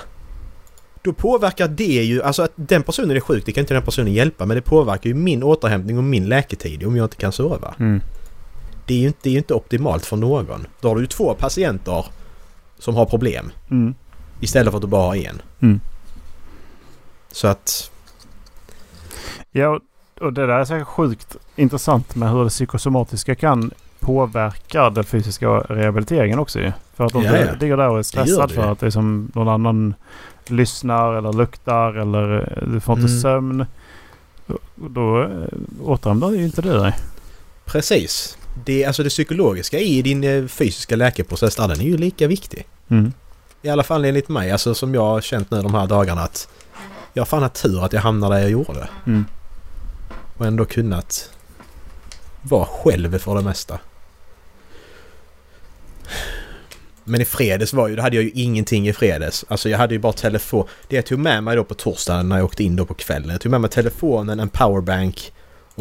[1.04, 4.14] Då påverkar det ju, alltså att den personen är sjuk, det kan inte den personen
[4.14, 4.46] hjälpa.
[4.46, 7.76] Men det påverkar ju min återhämtning och min läketid om jag inte kan sova.
[7.80, 8.02] Mm.
[8.86, 10.68] Det är ju inte, det är ju inte optimalt för någon.
[10.82, 12.06] Då har du ju två patienter
[12.82, 13.52] som har problem.
[13.72, 13.94] Mm.
[14.40, 15.42] Istället för att du bara har en.
[15.62, 15.80] Mm.
[17.32, 17.92] Så att...
[19.52, 19.80] Ja,
[20.22, 25.48] och- det där är så sjukt intressant med hur det psykosomatiska kan påverka den fysiska
[25.50, 26.72] rehabiliteringen också ju.
[26.96, 29.32] För att om Ja, du ligger där och är stressad för att det är som
[29.36, 29.94] någon annan
[30.48, 33.22] lyssnar eller luktar eller eh, du får inte Mm.
[33.22, 33.66] sömn.
[34.48, 35.28] Då, då eh,
[35.84, 36.94] återhämtar ju inte du dig.
[37.66, 38.38] Precis.
[38.66, 42.68] Det, alltså det psykologiska i din eh, fysiska läkeprocess, där, den är ju lika viktig.
[42.90, 43.14] Mm.
[43.62, 46.48] I alla fall enligt mig, alltså som jag har känt nu de här dagarna att
[47.14, 48.90] jag har fan haft tur att jag hamnade där jag gjorde.
[49.08, 49.26] Mm.
[50.38, 51.30] Och ändå kunnat
[52.42, 53.80] vara själv för det mesta.
[57.04, 59.46] Men i fredags var ju, då hade jag ju ingenting i fredags.
[59.48, 60.68] Alltså jag hade ju bara telefon.
[60.88, 63.30] Det jag tog med mig då på torsdagen när jag åkte in då på kvällen.
[63.30, 65.32] Jag tog med mig telefonen, en powerbank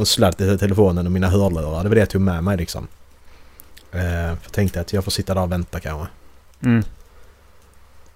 [0.00, 1.82] och sladd till telefonen och mina hörlurar.
[1.82, 2.88] Det var det jag tog med mig liksom.
[3.92, 6.06] Eh, för jag tänkte att jag får sitta där och vänta kanske.
[6.64, 6.82] Mm.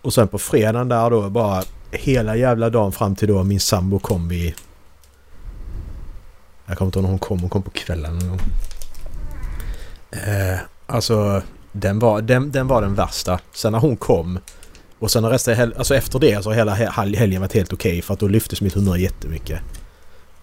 [0.02, 3.98] Och sen på fredagen där då bara hela jävla dagen fram till då min sambo
[3.98, 4.54] kom vid...
[6.66, 7.40] Jag kommer inte ihåg när hon kom.
[7.40, 8.40] Hon kom på kvällen någon gång.
[10.10, 13.40] Eh, alltså den var, den, den var den värsta.
[13.52, 14.38] Sen när hon kom
[14.98, 18.14] Och sen resten, alltså efter det så har hela hel- helgen varit helt okej för
[18.14, 19.60] att då lyftes mitt humör jättemycket.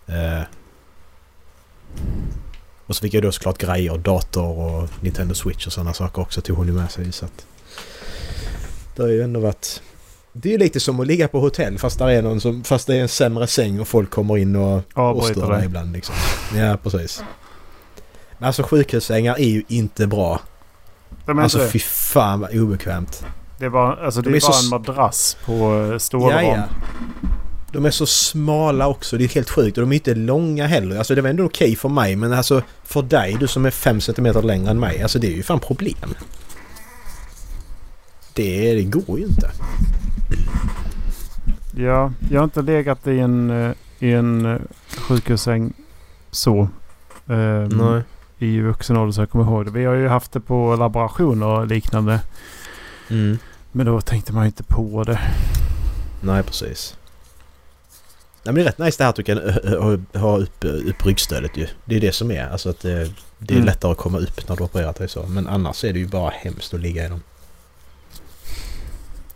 [0.08, 0.42] Eh,
[2.86, 6.42] och så fick jag då såklart grejer, dator och Nintendo Switch och sådana saker också
[6.42, 7.46] tog hon ju med sig så att...
[8.96, 9.82] Det har ju ändå varit...
[10.34, 12.88] Det är ju lite som att ligga på hotell fast, där är någon som, fast
[12.88, 15.94] det är en sämre säng och folk kommer in och, och Avbryter stör dig ibland
[15.94, 16.16] liksom.
[16.56, 17.24] Ja, precis.
[18.38, 20.40] Men alltså sjukhussängar är ju inte bra.
[21.26, 21.68] De Alltså det.
[21.68, 23.26] fy fan vad obekvämt.
[23.60, 25.98] Det är bara, alltså, det de är är så bara s- en madrass på eh,
[25.98, 26.46] stålram.
[26.46, 26.64] Ja, ja.
[27.74, 29.18] De är så smala också.
[29.18, 29.78] Det är helt sjukt.
[29.78, 30.98] Och de är inte långa heller.
[30.98, 32.16] Alltså det var ändå okej för mig.
[32.16, 35.02] Men alltså för dig, du som är 5 cm längre än mig.
[35.02, 36.14] Alltså det är ju fan problem.
[38.34, 39.52] Det, det går ju inte.
[41.76, 44.62] Ja, jag har inte legat i en, eh, i en eh,
[44.98, 45.74] sjukhussäng
[46.32, 46.70] så.
[47.28, 48.02] ehm,
[48.40, 49.72] I vuxen ålder så jag kommer ihåg det.
[49.72, 52.20] Vi har ju haft det på laborationer och liknande.
[53.10, 53.38] Mm.
[53.72, 55.20] Men då tänkte man ju inte på det.
[56.22, 56.98] Nej, precis.
[58.44, 60.64] Nej, men det är rätt nice det här att du kan ö, ö, ha upp,
[60.64, 61.68] upp ryggstödet ju.
[61.86, 62.50] Det är det som är.
[62.50, 63.66] Alltså att det, det är Mm.
[63.66, 65.24] lättare att komma upp när du opererat dig så.
[65.28, 67.22] Men annars är det ju bara hemskt att ligga i dem.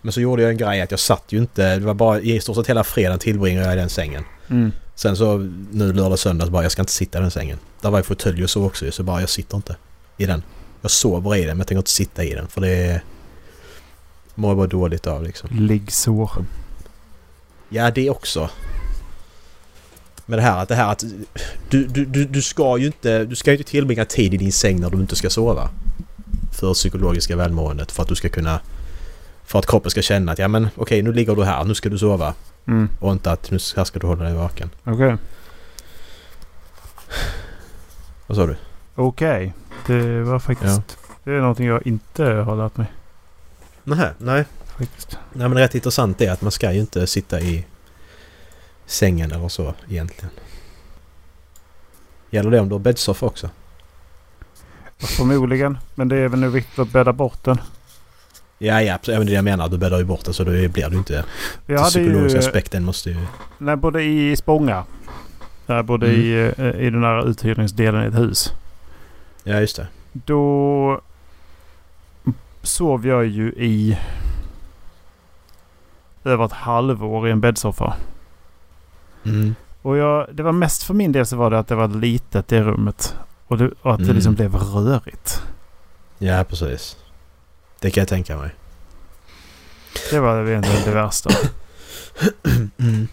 [0.01, 1.75] Men så gjorde jag en grej att jag satt ju inte...
[1.79, 4.23] Det var bara i stort sett hela fredagen tillbringade jag i den sängen.
[4.49, 4.71] Mm.
[4.95, 5.37] Sen så
[5.71, 7.57] nu lördag söndag så bara jag ska inte sitta i den sängen.
[7.81, 9.75] Där var ju fåtölj och så också så bara jag sitter inte
[10.17, 10.43] i den.
[10.81, 13.01] Jag sover i den men jag tänker inte sitta i den för det.
[14.35, 15.49] Mår jag bara dåligt av liksom.
[15.51, 16.31] Liggsår.
[17.69, 18.49] Ja, det också.
[20.25, 21.03] Men det här att det här att
[21.69, 24.51] du, du, du, du ska ju inte, du ska ju inte tillbringa tid i din
[24.51, 25.69] säng när du inte ska sova.
[26.51, 27.91] För psykologiska välmåendet.
[27.91, 28.59] För att du ska kunna...
[29.43, 31.89] För att kroppen ska känna att ja men okej nu ligger du här, nu ska
[31.89, 32.33] du sova.
[32.67, 32.89] Mm.
[32.99, 34.69] Och inte att nu här ska du hålla dig vaken.
[34.83, 35.17] Okej.
[38.27, 38.55] Vad sa du?
[38.95, 39.53] Okej.
[39.87, 40.97] Det var faktiskt...
[41.23, 42.87] Det är någonting jag inte har lärt mig.
[43.83, 44.45] Nej, nej.
[44.77, 45.17] Faktiskt.
[45.33, 47.65] Nej men rätt intressant är att man ska ju inte sitta i
[48.85, 50.29] sängen eller så egentligen.
[52.29, 53.49] Gäller det om du har bäddsoffa också?
[54.99, 55.77] Förmodligen.
[55.95, 57.57] Men det är väl nu viktigt att bädda bort den.
[58.57, 59.15] Ja, ja, absolut.
[59.15, 59.69] Även det jag menar.
[59.69, 61.25] Du bäddar ju bort det så då blir du inte...
[61.65, 62.47] Vi Den psykologiska ju...
[62.47, 63.17] aspekten måste ju...
[63.57, 64.83] Nej, både i Spånga.
[65.65, 66.21] Där både Mm.
[66.21, 68.53] i, eh, i den här uthyrningsdelen i ett hus.
[69.43, 69.87] Ja, just det.
[70.13, 71.01] Då
[72.61, 73.97] sov jag ju i
[76.23, 77.95] över ett halvår i en bäddsoffa.
[79.25, 79.55] Mm.
[79.81, 82.51] Och jag, det var mest för min del så var det att det var litet
[82.51, 83.15] i rummet.
[83.47, 84.15] Och, det, och att det Mm.
[84.15, 85.41] liksom blev rörigt.
[86.17, 86.97] Ja, precis.
[87.79, 88.49] Det kan jag tänka mig.
[90.11, 91.29] Det var egentligen det värsta.
[92.77, 93.07] Mm.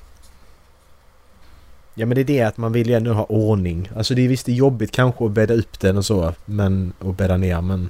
[1.94, 3.90] Ja men det är det att man vill ju ändå ha ordning.
[3.96, 6.34] Alltså det är visst det är jobbigt kanske att bädda upp den och så.
[6.44, 6.92] Men...
[6.98, 7.88] Och bädda ner men...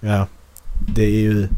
[0.00, 0.26] Ja.
[0.94, 1.48] Det är ju...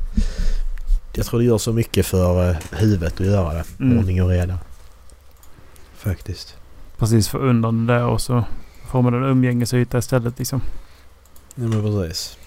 [1.14, 3.64] Jag tror det gör så mycket för eh, huvudet att göra det.
[3.80, 3.98] Mm.
[3.98, 4.58] Ordning och reda.
[6.06, 6.56] Faktiskt.
[6.98, 8.44] Precis för undan det där och så
[8.90, 10.60] får man en umgängesyta istället liksom.
[11.54, 12.38] Ja men precis.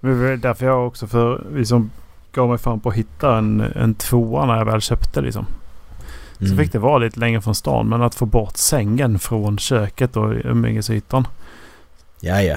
[0.00, 1.90] Men därför jag också för liksom
[2.32, 5.46] gav mig fan på att hitta en, en tvåa när jag väl köpte liksom.
[6.38, 6.58] Så Mm.
[6.58, 7.88] fick det vara lite längre från stan.
[7.88, 11.26] Men att få bort sängen från köket och umgängesytan.
[12.20, 12.56] Ja, ja.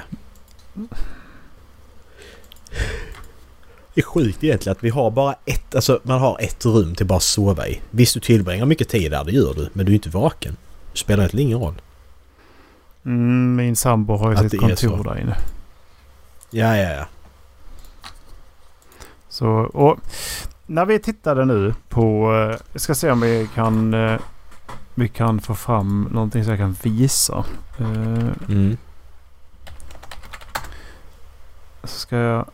[3.96, 7.06] Det är sjukt egentligen att vi har bara ett, alltså man har ett rum till
[7.06, 7.82] bara att sova i.
[7.91, 9.70] Visst du tillbringar mycket tid där, det gör du.
[9.74, 10.58] Men du är inte vaken.
[10.91, 11.82] Det spelar egentligen ingen roll.
[13.06, 15.36] Mm, min sambo har ju Att sitt kontor där inne.
[16.50, 17.06] Ja, ja, ja.
[19.30, 19.98] Så, och
[20.66, 22.34] när vi tittade nu på...
[22.52, 24.20] eh, Jag ska se om vi kan, eh,
[24.96, 27.46] vi kan få fram någonting som jag kan visa.
[27.80, 28.78] Eh, Mm.
[31.84, 32.46] Så ska jag...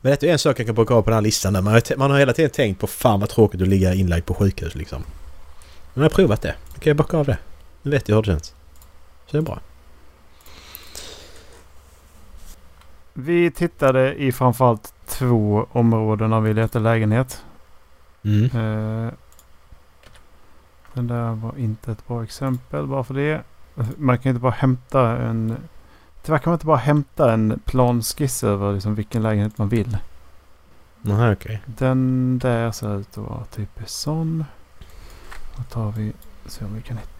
[0.00, 1.52] Men detta är en sak jag kan plocka av på den här listan.
[1.52, 1.62] Där.
[1.62, 4.34] Man, har, man har hela tiden tänkt på fan vad tråkigt att ligga inlagd på
[4.34, 5.02] sjukhus liksom.
[5.94, 6.54] Men jag har provat det.
[6.74, 7.38] Då kan jag bocka av det.
[7.82, 8.46] Nu vet jag hur det känns.
[9.26, 9.60] Så det är bra.
[13.12, 17.42] Vi tittade i framförallt två områden när vi letade lägenhet.
[18.24, 18.44] Mm.
[18.44, 19.12] Eh,
[20.94, 23.42] Den där var inte ett bra exempel bara för det.
[23.96, 25.56] Man kan inte bara hämta en...
[26.22, 29.98] Tyvärr kan man inte bara hämta en planskiss över liksom vilken lägenhet man vill.
[31.02, 31.62] Jaha, okej.
[31.66, 34.44] Den där ser ut att vara typ sån.
[35.56, 36.12] Då tar vi...
[36.46, 37.10] Se om vi kan hitta.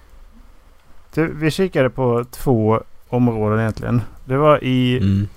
[1.15, 4.03] Du, vi kikade på två områden egentligen.
[4.25, 4.99] Det var i...
[4.99, 5.29] Mm.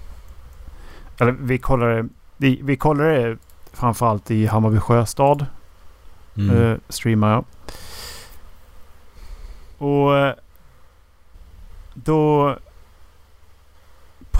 [1.19, 2.07] Eller vi kollade...
[2.37, 3.37] Vi, vi kollade
[3.73, 5.45] framförallt i Hammarby Sjöstad.
[6.37, 6.61] Mm.
[6.61, 7.45] Eh, streamar jag.
[9.77, 10.35] Och eh,
[11.93, 12.57] då...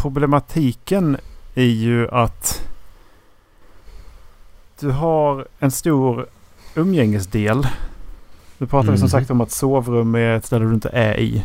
[0.05, 1.17] Problematiken
[1.55, 2.67] är ju att
[4.79, 6.25] du har en stor
[6.75, 7.67] umgängesdel.
[8.57, 8.97] Du pratade Mhm.
[8.99, 11.43] som sagt om att sovrum är ett ställe du inte är i.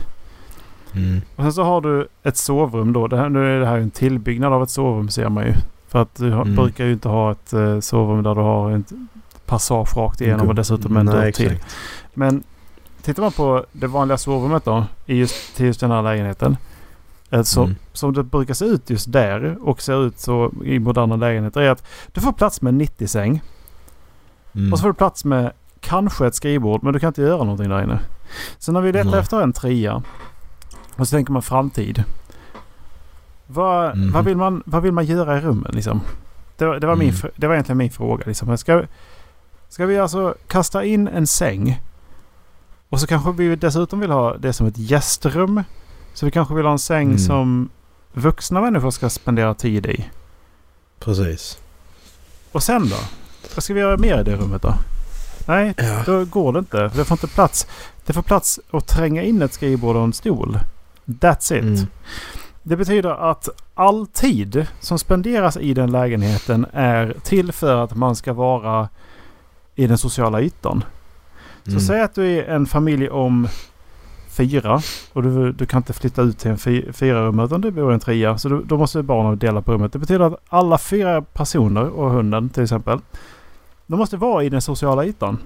[0.95, 1.21] Mm.
[1.37, 3.07] Och sen så har du ett sovrum då.
[3.07, 5.55] Det här, nu är det här en tillbyggnad av ett sovrum ser man ju.
[5.89, 6.57] För att du har, Mm.
[6.57, 8.85] brukar ju inte ha ett eh, sovrum där du har en
[9.47, 11.59] passage rakt igenom och dessutom en dörr till.
[12.15, 12.43] Men
[13.03, 16.57] tittar man på det vanliga sovrummet då i just, till just den här lägenheten.
[17.31, 17.77] Eh, Så, Mm.
[17.93, 21.71] Som det brukar se ut just där och ser ut så i moderna lägenheter är
[21.71, 23.43] att du får plats med en 90-säng.
[24.55, 24.73] Mm.
[24.73, 27.69] Och så får du plats med kanske ett skrivbord men du kan inte göra någonting
[27.69, 28.01] där inne.
[28.59, 29.21] Så när vi letar Nej.
[29.21, 30.03] efter en trea
[30.97, 32.05] och så tänker man framtid.
[33.47, 34.13] Vad, Mhm.
[34.13, 36.01] vad, vill, man, vad vill man göra i rummen liksom?
[36.57, 37.31] Det, var- det, var min, Mm.
[37.37, 38.25] det var egentligen min fråga.
[38.27, 38.59] Liksom.
[38.59, 38.83] Ska,
[39.69, 41.81] ska vi alltså kasta in en säng
[42.89, 45.63] och så kanske vi dessutom vill ha det som ett gästrum.
[46.15, 47.19] Så vi kanske vill ha en säng Mm.
[47.19, 47.69] som
[48.13, 50.11] vuxna människor ska spendera tid i.
[50.99, 51.59] Precis.
[52.53, 52.97] Och sen då?
[53.55, 54.75] Vad ska vi göra mer i det rummet då?
[55.47, 56.03] Nej, Ja.
[56.07, 56.89] då går det inte.
[56.95, 57.67] Det får inte plats.
[58.07, 60.59] Det får plats att tränga in ett skrivbord och en stol.
[61.07, 61.63] That's it.
[61.63, 61.87] Mm.
[62.63, 68.17] Det betyder att all tid som spenderas i den lägenheten är till för att man
[68.17, 68.89] ska vara
[69.75, 70.85] i den sociala ytan.
[71.65, 71.81] Så Mm.
[71.83, 73.49] säg att du är en familj om
[74.31, 74.81] fyra
[75.13, 77.91] och du, du kan inte flytta ut till en fy, fyra rum utan du bor
[77.91, 78.39] i en trea.
[78.39, 79.93] Så du, då måste barnen dela på rummet.
[79.93, 83.01] Det betyder att alla fyra personer och hunden till exempel.
[83.87, 85.39] De måste vara i den sociala ytan.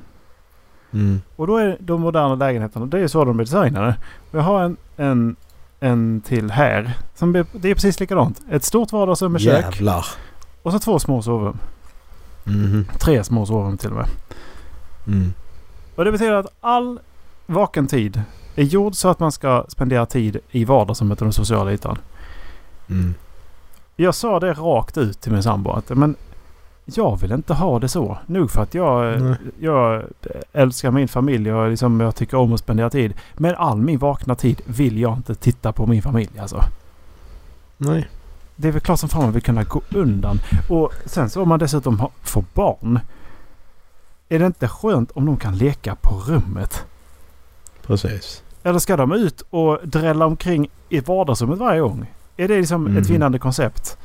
[0.92, 1.20] Mm.
[1.36, 3.96] Och då är de moderna lägenheterna, det är ju så de är designade.
[4.30, 5.36] Och jag har en, en,
[5.80, 6.92] en till här.
[7.14, 8.40] Som det är precis likadant.
[8.50, 10.06] Ett stort vardagsrum med kök Jävlar.
[10.62, 11.58] och så två små sovrum.
[12.44, 12.86] Mhm.
[13.00, 14.08] Tre små sovrum till och med.
[15.06, 15.32] Mm.
[15.96, 17.00] Och det betyder att all
[17.46, 18.22] vaken tid
[18.62, 21.98] är gjord så att man ska spendera tid i vardagsrummet och den sociala ytan.
[22.88, 23.14] Mm.
[23.96, 26.16] Jag sa det rakt ut till min sambo att men
[26.84, 28.18] jag vill inte ha det så.
[28.26, 29.36] Nog för att jag, Nej.
[29.60, 30.02] jag
[30.52, 33.14] älskar min familj och liksom jag tycker om att spendera tid.
[33.34, 36.64] Men all min vakna tid vill jag inte titta på min familj alltså.
[37.76, 38.08] Nej.
[38.56, 40.38] Det är väl klart som fan man vill kunna gå undan.
[40.68, 43.00] Och sen så om man dessutom har, får barn.
[44.28, 46.86] Är det inte skönt om de kan leka på rummet?
[47.86, 48.43] Precis.
[48.66, 52.06] Eller ska de ut och drälla omkring i vardagsrummet varje gång?
[52.36, 53.02] Är det liksom ett Mhm.
[53.02, 53.98] vinnande koncept?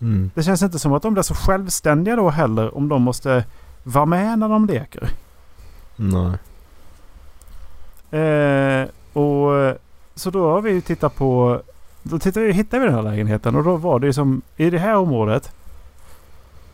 [0.00, 0.30] Mm.
[0.34, 3.44] Det känns inte som att de blir så självständiga då heller om de måste
[3.82, 5.10] vara med när de leker.
[5.96, 6.32] Nej.
[8.20, 9.76] Eh, och
[10.14, 11.60] Så då har vi tittat på...
[12.02, 14.70] Då tittade vi, hittade vi den här lägenheten och då var det ju som i
[14.70, 15.52] det här området.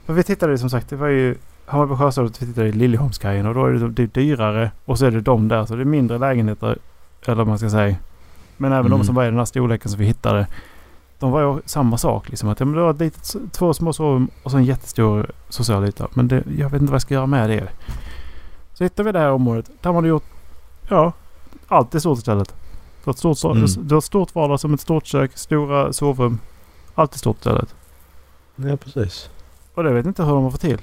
[0.07, 1.35] För vi tittade ju som sagt, det var ju
[1.67, 5.07] Hammarby Sjöstad vi tittade i Liljeholmskajen och då är det, det är dyrare och så
[5.07, 5.65] är det de där.
[5.67, 6.79] Så det är mindre lägenheter.
[7.27, 7.97] Eller vad man ska säga.
[8.57, 9.05] Men även de Mm.
[9.05, 10.47] som var i den här storleken som vi hittade.
[11.19, 12.49] De var ju samma sak liksom.
[12.49, 15.85] Att ja, men det var ett litet, två små sovrum och så en jättestor social
[15.85, 16.09] yta.
[16.15, 17.69] Men det, jag vet inte vad jag ska göra med det.
[18.75, 19.71] Så hittade vi det här området.
[19.81, 20.25] Där har man gjort,
[20.89, 21.13] ja,
[21.69, 22.49] allt i stort istället.
[23.05, 23.67] Du har ett stort, Mm.
[23.89, 26.39] du har ett stort vardagsrum, ett stort kök, stora sovrum.
[26.95, 27.75] Allt i stort istället.
[28.57, 29.31] Ja, precis.
[29.75, 30.81] Och det vet inte hur de har fått till.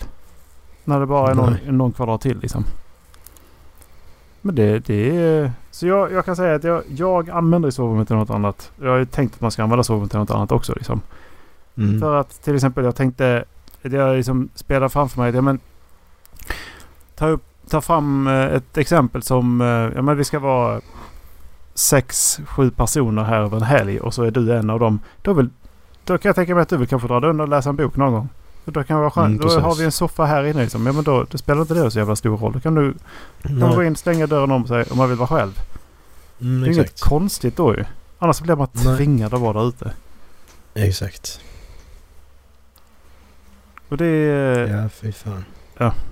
[0.83, 2.63] När det bara är någon, någon kvadrat till liksom.
[4.41, 5.51] Men det, det är...
[5.71, 8.71] Så jag, jag kan säga att jag, jag använder sovrummet till något annat.
[8.81, 11.01] Jag har ju tänkt att man ska använda sovrummet till något annat också liksom.
[11.77, 11.99] Mm.
[11.99, 13.45] För att till exempel jag tänkte...
[13.83, 15.35] att Jag liksom spelar framför mig.
[15.35, 15.59] Ja, men,
[17.15, 19.61] ta, upp, ta fram eh, ett exempel som...
[19.61, 20.81] eh, Ja men vi ska vara
[21.73, 24.99] sex, sju personer här över en helg och så är du en av dem.
[25.21, 25.49] Då, vill,
[26.05, 27.75] då kan jag tänka mig att du vill kanske dra dig undan och läsa en
[27.75, 28.29] bok någon gång.
[28.73, 29.41] För då kan det vara skönt.
[29.43, 30.85] Mm, då har vi en soffa här inne liksom.
[30.85, 32.53] Ja men då, då spelar inte det så jävla stor roll.
[32.53, 32.93] Då kan du
[33.41, 33.87] kan gå Nej.
[33.87, 35.51] in, stänga dörren om sig om man vill vara själv.
[36.41, 37.01] Mm, Det är inget exakt.
[37.09, 37.85] konstigt då ju.
[38.19, 38.97] Annars blir man Nej.
[38.97, 39.91] tvingad att vara där ute.
[40.73, 41.39] Exakt.
[43.89, 44.67] Och det är...
[44.83, 45.43] Ja, fy fan.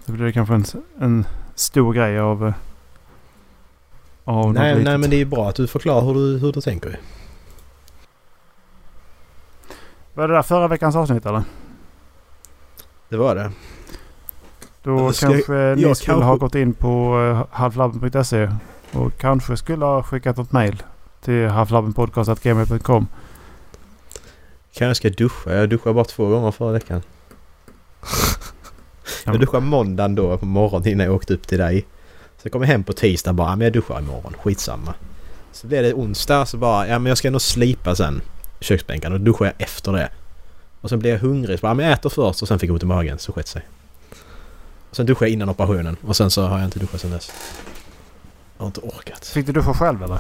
[0.05, 0.65] Blir det kanske en,
[0.99, 2.47] en stor grej av...
[2.47, 2.53] eh,
[4.23, 4.85] Av Nej, litet.
[4.85, 6.99] nej, men det är bra att du förklarar hur du, hur du tänker.
[10.13, 11.43] Var det där förra veckans avsnitt eller?
[13.09, 13.51] Det var det.
[14.83, 18.51] Då kanske ni jag skulle kanske- ha gått in på uh, halflabben.se
[18.91, 20.83] och kanske skulle ha skickat ett mail
[21.21, 23.07] till halflabbenpodcast.gmail.com.
[24.73, 25.53] Kanske jag ska duscha.
[25.53, 27.01] Jag duschade bara två gånger förra veckan.
[29.25, 31.85] Jag duschade måndagen då på morgonen innan jag åkte upp till dig.
[32.43, 34.33] Så kom jag hem på tisdag bara, "Ja, men jag duschar imorgon.
[34.43, 34.93] Skitsamma.
[35.51, 38.21] Så blev det onsdag så bara, ja men jag ska nog slipa sen
[38.59, 40.09] köksbänken och då duschade jag efter det.
[40.81, 42.69] Och sen blev jag hungrig så bara, "Ja, men jag äter först och sen fick
[42.69, 43.61] jag ont i magen så skett sig.
[44.89, 47.31] Och sen duschade jag innan operationen och sen så har jag inte duschat sen dess.
[48.57, 49.25] Jag har inte orkat.
[49.27, 50.19] Fick du duscha själv eller?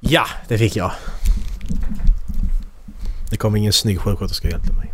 [0.00, 0.92] Ja, det fick jag.
[3.30, 4.92] Det kom ingen snygg sjuksköterska och hjälpte mig.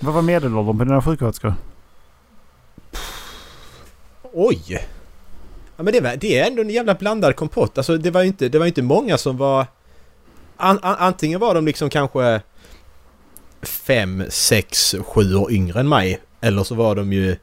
[0.00, 1.54] Vad var medelåldern på dina sjuksköterskor?
[4.32, 4.86] Oj!
[5.76, 7.78] Ja men det, var, det är ändå en jävla blandad kompott.
[7.78, 9.66] Alltså det var ju inte, det var inte många som var...
[10.56, 12.40] An, an, antingen var de liksom kanske...
[13.68, 16.20] fem, sex, sju år yngre än mig.
[16.40, 17.36] Eller så var de ju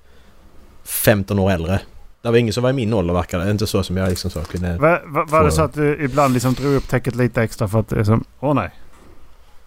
[0.84, 1.80] 15 år äldre.
[2.22, 3.52] Det var ingen som var i min ålder verkar det.
[3.52, 4.78] Inte så som jag liksom så kunde...
[4.78, 7.80] Var, var, var det så att du ibland liksom drog upp täcket lite extra för
[7.80, 8.24] att det är som...
[8.40, 8.70] Åh nej.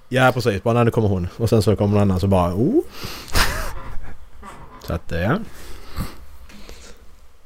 [0.09, 1.29] Ja precis, bara när det kommer hon.
[1.37, 2.55] Och sen så kommer någon annan som bara...
[2.55, 2.83] Oh.
[4.87, 5.39] Så att ja.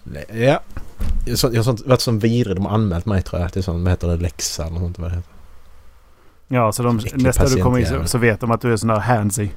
[0.04, 0.60] Le- Ja.
[1.52, 2.56] Jag har varit som vidrig.
[2.56, 3.50] De har anmält mig tror jag.
[3.52, 4.16] Det är sånt, vad heter det?
[4.16, 5.30] Läxa eller något sånt vad det heter.
[6.52, 8.88] Ja, så de, nästa du kommer in så, så vet de att du är sån
[8.88, 9.48] där handsy.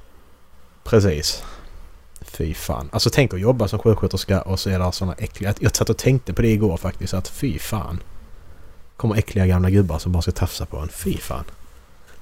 [0.84, 1.44] Precis.
[2.22, 2.90] Fy fan.
[2.92, 5.54] Alltså tänk att jobba som sjuksköterska och så är det såna äckliga...
[5.60, 7.14] Jag satt och tänkte på det igår faktiskt.
[7.14, 8.00] Att fy fan.
[8.98, 10.90] Kommer äckliga gamla gubbar som bara ska tafsa på en.
[10.90, 11.44] Fy fan.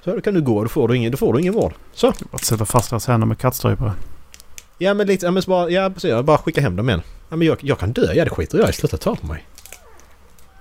[0.03, 0.63] Så då kan du gå.
[0.63, 1.73] Då får du ingen, då får du ingen vård.
[1.93, 2.13] Så.
[2.31, 3.93] Att sätta fast deras händer med kattstrypare.
[4.77, 5.25] Ja men lite...
[5.25, 6.09] Ja, men bara, ja precis.
[6.09, 7.01] Jag bara skicka hem dem igen.
[7.29, 8.13] Ja men jag, jag kan dö.
[8.13, 8.73] Ja det skiter jag i.
[8.73, 9.47] Sluta ta på mig.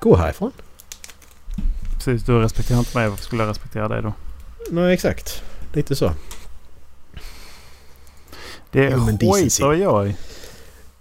[0.01, 0.53] Gå härifrån.
[2.05, 3.09] Precis, du respekterar inte mig.
[3.09, 4.13] Varför skulle jag respektera dig då?
[4.71, 5.43] Nej exakt.
[5.73, 6.13] Lite så.
[8.71, 9.31] Det är decency.
[9.31, 10.17] skiter jag i.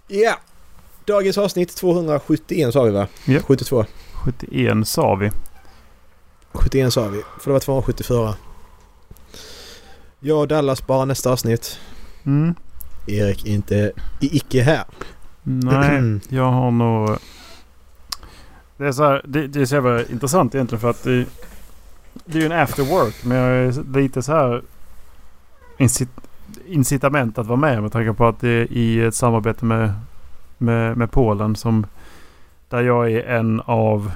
[0.08, 0.38] Ja.
[1.04, 3.06] Dagens avsnitt 271 sa vi va?
[3.24, 3.40] Ja.
[3.42, 3.84] 72.
[4.12, 5.30] 71 sa vi.
[6.52, 7.22] 71 sa vi.
[7.40, 8.34] För det var 274.
[10.20, 11.78] Jag och Dallas bara nästa avsnitt.
[12.24, 12.54] Mm.
[13.06, 13.92] Erik inte...
[14.20, 14.84] icke här.
[15.42, 17.18] Nej, jag har nog...
[18.80, 21.26] Det är så här, det, det är så jävla intressant egentligen för att det,
[22.24, 23.24] det är ju en after work.
[23.24, 24.62] Men jag är lite så här
[25.78, 26.08] incit,
[26.66, 29.92] incitament att vara med med tanke på att det är i ett samarbete med,
[30.58, 31.86] med, med Polen som
[32.68, 34.12] där jag är en av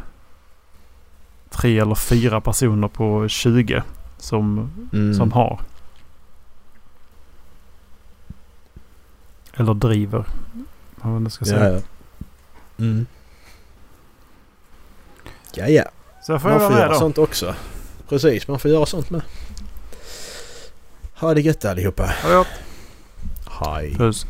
[1.51, 3.83] tre eller fyra personer på 20
[4.19, 5.15] som, Mm.
[5.15, 5.61] som har.
[9.55, 10.25] Eller driver.
[10.97, 11.69] Vad man ska säga.
[11.73, 11.81] Ja, ja.
[12.85, 13.07] Mm.
[15.57, 15.85] Ja, ja.
[16.27, 16.99] Så får Man jag får göra då.
[16.99, 17.55] sånt också.
[18.09, 19.23] Precis, man får göra sånt med.
[21.15, 22.03] Ha det gött allihopa.
[22.23, 22.47] Ha det gott.
[23.61, 23.95] Hej.
[23.95, 24.27] Puss.